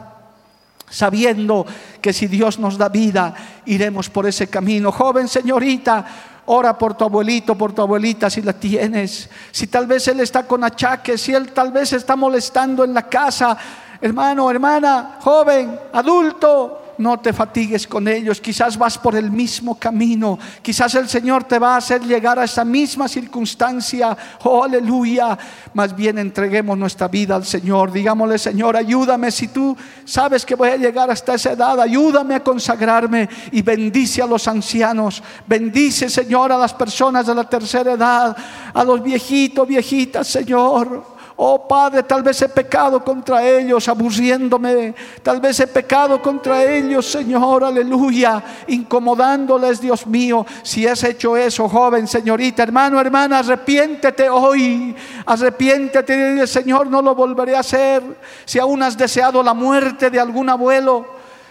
[0.90, 1.66] Sabiendo
[2.00, 3.34] que si Dios nos da vida,
[3.66, 4.90] iremos por ese camino.
[4.94, 6.06] Joven señorita,
[6.46, 9.30] Ora por tu abuelito, por tu abuelita si la tienes.
[9.52, 13.10] Si tal vez él está con achaques, si él tal vez está molestando en la
[13.10, 13.58] casa.
[14.00, 18.42] Hermano, hermana, joven, adulto, no te fatigues con ellos.
[18.42, 20.38] Quizás vas por el mismo camino.
[20.62, 24.18] Quizás el Señor te va a hacer llegar a esa misma circunstancia.
[24.44, 25.38] Oh, aleluya.
[25.74, 27.92] Más bien entreguemos nuestra vida al Señor.
[27.92, 29.32] Digámosle, Señor, ayúdame.
[29.32, 34.22] Si tú sabes que voy a llegar hasta esa edad, ayúdame a consagrarme y bendice
[34.22, 35.24] a los ancianos.
[35.48, 38.36] Bendice, Señor, a las personas de la tercera edad,
[38.74, 41.15] a los viejitos, viejitas, Señor.
[41.38, 44.96] Oh Padre, tal vez he pecado contra ellos, aburriéndome.
[45.22, 50.46] Tal vez he pecado contra ellos, Señor, aleluya, incomodándoles, Dios mío.
[50.64, 54.96] Si has hecho eso, joven, señorita, hermano, hermana, arrepiéntete hoy.
[55.26, 58.02] Arrepiéntete, Señor, no lo volveré a hacer.
[58.46, 61.06] Si aún has deseado la muerte de algún abuelo,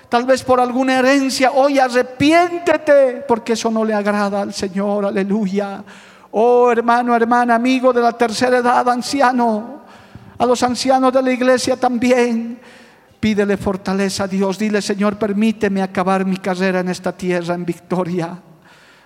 [0.09, 5.85] tal vez por alguna herencia, hoy arrepiéntete, porque eso no le agrada al Señor, aleluya.
[6.37, 9.83] Oh hermano, hermana, amigo de la tercera edad, anciano,
[10.37, 12.59] a los ancianos de la iglesia también.
[13.21, 14.59] Pídele fortaleza a Dios.
[14.59, 18.37] Dile, Señor, permíteme acabar mi carrera en esta tierra en victoria.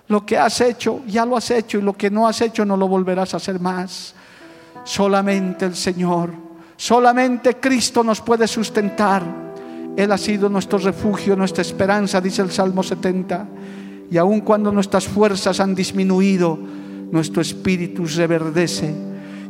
[0.07, 2.75] Lo que has hecho, ya lo has hecho y lo que no has hecho no
[2.75, 4.15] lo volverás a hacer más.
[4.83, 6.31] Solamente el Señor,
[6.77, 9.21] solamente Cristo nos puede sustentar.
[9.95, 13.45] Él ha sido nuestro refugio, nuestra esperanza, dice el Salmo 70.
[14.09, 16.57] Y aun cuando nuestras fuerzas han disminuido,
[17.11, 18.93] nuestro espíritu reverdece.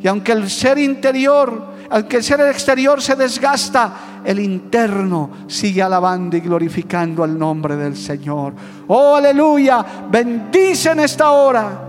[0.02, 6.38] Y aunque el ser interior, aunque el ser exterior se desgasta, el interno sigue alabando
[6.38, 8.54] y glorificando al nombre del Señor.
[8.88, 9.86] Oh, aleluya.
[10.10, 11.88] Bendice en esta hora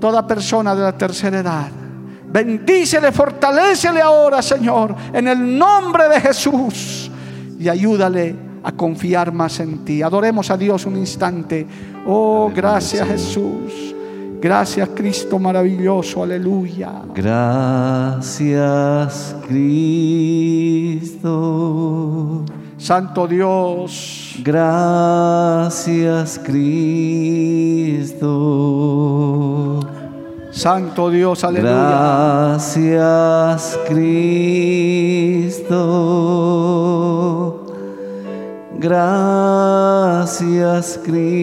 [0.00, 1.70] toda persona de la tercera edad.
[2.32, 7.10] Bendícele, fortalecele ahora, Señor, en el nombre de Jesús.
[7.58, 8.34] Y ayúdale
[8.64, 10.02] a confiar más en ti.
[10.02, 11.66] Adoremos a Dios un instante.
[12.06, 13.91] Oh, gracias Jesús.
[14.42, 17.02] Gracias Cristo maravilloso, aleluya.
[17.14, 18.26] Gracias
[19.46, 21.22] Cristo.
[22.76, 24.40] Santo Dios.
[24.42, 28.18] Gracias Cristo.
[30.50, 32.50] Santo Dios, aleluya.
[32.50, 35.78] Gracias Cristo.
[38.80, 41.42] Gracias Cristo.